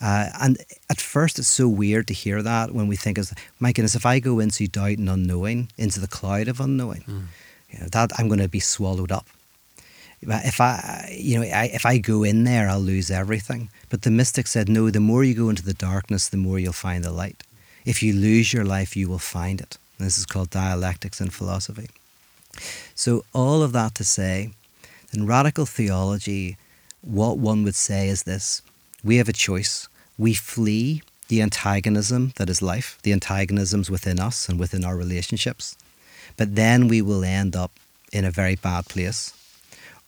[0.00, 0.58] Uh, and
[0.90, 4.04] at first, it's so weird to hear that when we think, of, my goodness, if
[4.06, 7.28] I go into doubt and unknowing, into the cloud of unknowing,
[7.72, 9.26] you know, that I'm going to be swallowed up.
[10.20, 13.70] if I, you know, I, if I go in there, I'll lose everything.
[13.88, 16.72] But the mystic said, no, the more you go into the darkness, the more you'll
[16.72, 17.42] find the light.
[17.84, 19.78] If you lose your life, you will find it.
[19.98, 21.88] And this is called dialectics in philosophy.
[22.94, 24.50] So, all of that to say,
[25.12, 26.56] in radical theology,
[27.00, 28.62] what one would say is this
[29.02, 29.88] we have a choice.
[30.18, 35.76] We flee the antagonism that is life, the antagonisms within us and within our relationships.
[36.36, 37.72] But then we will end up
[38.12, 39.32] in a very bad place.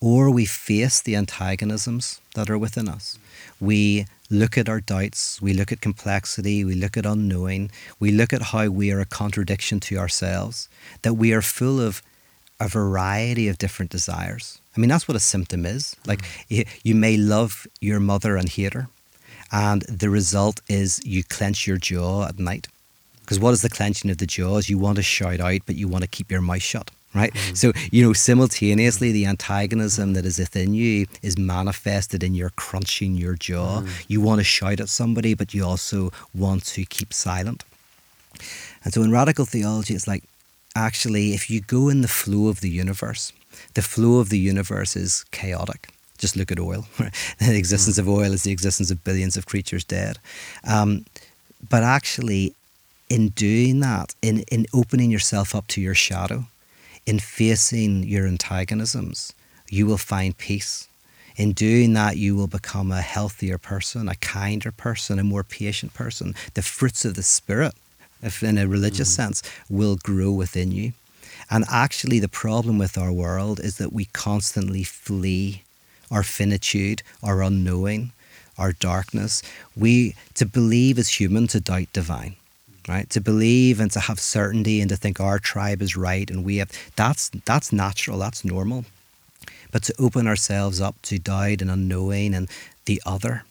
[0.00, 3.18] Or we face the antagonisms that are within us.
[3.60, 7.70] We look at our doubts, we look at complexity, we look at unknowing,
[8.00, 10.68] we look at how we are a contradiction to ourselves,
[11.02, 12.02] that we are full of
[12.60, 14.60] a variety of different desires.
[14.76, 15.96] I mean, that's what a symptom is.
[16.06, 16.54] Like, mm-hmm.
[16.54, 18.88] you, you may love your mother and hate her,
[19.52, 22.68] and the result is you clench your jaw at night.
[23.24, 24.68] Because what is the clenching of the jaws?
[24.68, 27.32] You want to shout out, but you want to keep your mouth shut right?
[27.32, 27.56] Mm.
[27.56, 33.14] So, you know, simultaneously, the antagonism that is within you is manifested in your crunching
[33.14, 33.80] your jaw.
[33.80, 34.04] Mm.
[34.08, 37.64] You want to shout at somebody, but you also want to keep silent.
[38.82, 40.24] And so, in radical theology, it's like
[40.76, 43.32] actually, if you go in the flow of the universe,
[43.74, 45.88] the flow of the universe is chaotic.
[46.18, 46.86] Just look at oil.
[47.38, 48.00] the existence mm.
[48.00, 50.18] of oil is the existence of billions of creatures dead.
[50.66, 51.04] Um,
[51.70, 52.54] but actually,
[53.14, 56.46] in doing that, in, in opening yourself up to your shadow,
[57.06, 59.32] in facing your antagonisms,
[59.70, 60.88] you will find peace.
[61.36, 65.94] In doing that, you will become a healthier person, a kinder person, a more patient
[65.94, 66.34] person.
[66.54, 67.74] The fruits of the Spirit,
[68.20, 69.16] if in a religious mm.
[69.16, 70.92] sense, will grow within you.
[71.48, 75.62] And actually, the problem with our world is that we constantly flee
[76.10, 78.10] our finitude, our unknowing,
[78.58, 79.40] our darkness.
[79.76, 82.34] We to believe is human, to doubt divine
[82.88, 83.08] right?
[83.10, 86.56] To believe and to have certainty and to think our tribe is right and we
[86.58, 88.84] have that's that's natural, that's normal.
[89.72, 92.48] But to open ourselves up to doubt and unknowing and
[92.84, 93.44] the other,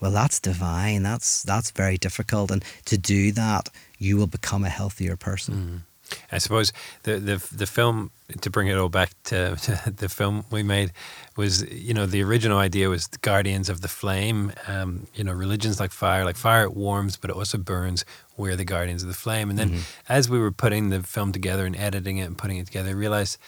[0.00, 1.02] well, that's divine.
[1.02, 2.50] That's that's very difficult.
[2.50, 3.68] And to do that,
[3.98, 5.54] you will become a healthier person.
[5.54, 5.89] Mm.
[6.32, 6.72] I suppose
[7.02, 8.10] the the the film
[8.40, 10.92] to bring it all back to, to, the film we made
[11.36, 14.52] was you know the original idea was the guardians of the flame.
[14.66, 18.04] Um, you know, religions like fire, like fire it warms, but it also burns.
[18.36, 19.50] We're the guardians of the flame.
[19.50, 19.80] And then mm-hmm.
[20.08, 22.94] as we were putting the film together and editing it and putting it together, I
[22.94, 23.38] realized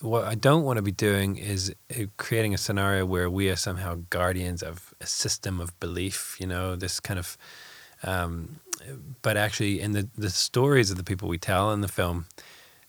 [0.00, 3.56] what I don't want to be doing is uh, creating a scenario where we are
[3.56, 6.36] somehow guardians of a system of belief.
[6.38, 7.38] You know, this kind of
[8.02, 8.60] um,
[9.22, 12.26] but actually, in the the stories of the people we tell in the film,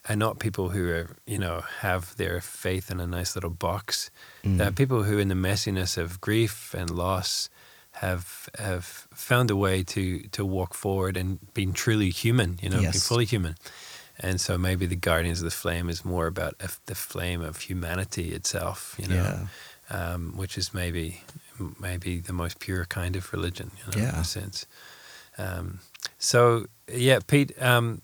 [0.10, 4.10] are not people who are you know have their faith in a nice little box.
[4.44, 4.57] Mm.
[4.57, 7.49] They're people who, in the messiness of grief and loss,
[7.94, 12.60] have have found a way to to walk forward and being truly human.
[12.61, 12.94] You know, yes.
[12.94, 13.56] be fully human.
[14.19, 16.56] And so maybe the Guardians of the Flame is more about
[16.88, 18.95] the flame of humanity itself.
[18.98, 19.15] You know.
[19.15, 19.48] Yeah.
[19.90, 21.22] Um, which is maybe
[21.80, 24.14] maybe the most pure kind of religion, you know, yeah.
[24.15, 24.65] in a sense.
[25.38, 25.80] Um,
[26.18, 28.01] so yeah, Pete, um,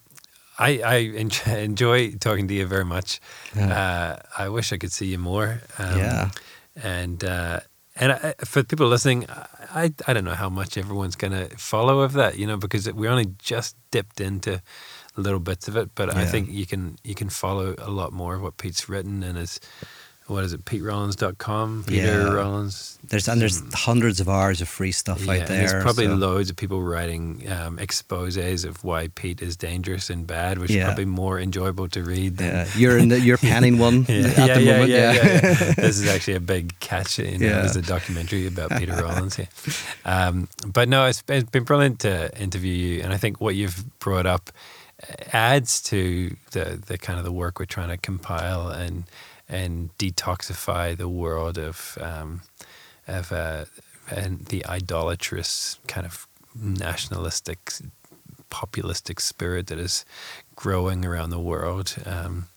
[0.60, 0.96] I, I
[1.58, 3.20] enjoy, talking to you very much.
[3.56, 3.74] Yeah.
[3.74, 5.62] Uh, I wish I could see you more.
[5.78, 6.32] Um, yeah.
[6.76, 7.60] And uh,
[7.96, 12.02] and I, for people listening, I I don't know how much everyone's going to follow
[12.02, 14.62] of that, you know, because we only just dipped into
[15.16, 15.94] little bits of it.
[15.94, 16.22] But yeah.
[16.22, 19.38] I think you can you can follow a lot more of what Pete's written and
[19.38, 19.60] his
[20.28, 22.34] what is it, PeteRollins.com, Peter yeah.
[22.34, 22.98] Rollins.
[23.04, 25.68] There's and there's hundreds of hours of free stuff yeah, out there.
[25.68, 26.16] There's probably so.
[26.16, 30.82] loads of people writing um, exposes of why Pete is dangerous and bad, which yeah.
[30.82, 32.38] is probably more enjoyable to read.
[32.38, 32.68] Than yeah.
[32.76, 34.90] You're in the, you're penning one yeah, at yeah, the moment.
[34.90, 37.20] Yeah, yeah, This is actually a big catch.
[37.20, 39.50] You know, There's a documentary about Peter Rollins here.
[40.06, 44.00] Um, but no, it's, it's been brilliant to interview you, and I think what you've
[44.00, 44.52] brought up
[45.34, 49.04] adds to the the kind of the work we're trying to compile and
[49.54, 52.42] and detoxify the world of um,
[53.08, 53.66] of uh,
[54.10, 57.72] and the idolatrous kind of nationalistic,
[58.50, 60.06] populistic spirit that is
[60.56, 62.48] growing around the world, um,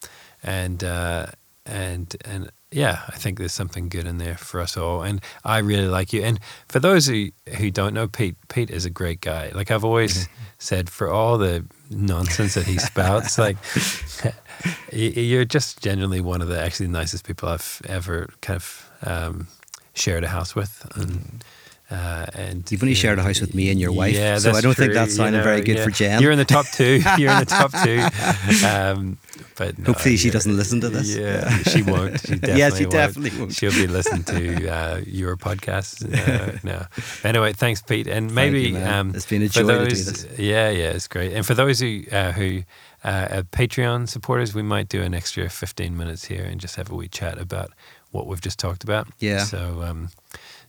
[0.43, 1.27] and uh,
[1.67, 5.03] and and yeah, I think there's something good in there for us all.
[5.03, 6.23] And I really like you.
[6.23, 9.53] And for those who, who don't know Pete, Pete is a great guy.
[9.55, 10.43] Like I've always mm-hmm.
[10.59, 13.57] said, for all the nonsense that he spouts, like
[14.93, 19.49] you're just genuinely one of the actually nicest people I've ever kind of um,
[19.95, 20.87] shared a house with.
[20.95, 21.45] And.
[21.89, 24.51] Uh, and you've only yeah, shared a house with me and your wife, yeah, so
[24.51, 24.87] I don't true.
[24.87, 25.85] think that's sounding you know, very good yeah.
[25.85, 26.21] for Jen.
[26.21, 27.01] You're in the top two.
[27.17, 28.67] You're in the top two.
[28.67, 29.19] Um,
[29.57, 31.15] but no, hopefully she doesn't listen to this.
[31.15, 32.21] Yeah, she won't.
[32.21, 32.93] She definitely yeah, she won't.
[32.93, 33.55] definitely won't.
[33.55, 36.05] She'll be listening to uh, your podcast.
[36.13, 36.87] Uh, no.
[37.23, 38.07] Anyway, thanks, Pete.
[38.07, 40.39] And maybe you, um, it's been a joy those, to do this.
[40.39, 41.33] Yeah, yeah, it's great.
[41.33, 42.65] And for those who uh, who
[43.05, 46.95] uh, Patreon supporters, we might do an extra 15 minutes here and just have a
[46.95, 47.71] wee chat about
[48.11, 49.09] what we've just talked about.
[49.19, 49.45] Yeah.
[49.45, 50.09] So, um,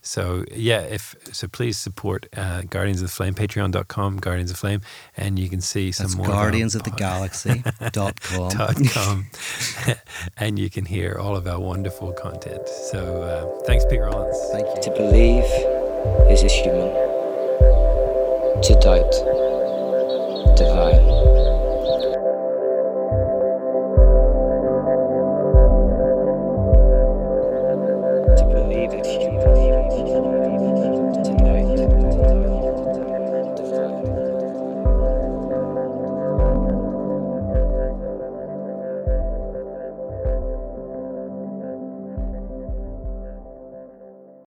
[0.02, 3.34] so yeah, if so, please support uh, Guardians of the Flame.
[3.34, 4.80] Patreon.com, Guardians of Flame,
[5.16, 7.90] and you can see some That's more guardians of of the our galaxy.com.
[7.92, 9.26] dot com,
[10.36, 12.66] and you can hear all of our wonderful content.
[12.68, 14.38] So, uh, thanks, Pete Rollins.
[14.52, 14.82] Thank you.
[14.82, 15.44] To believe
[16.30, 16.88] is a human.
[18.62, 19.12] To doubt,
[20.56, 21.67] divine.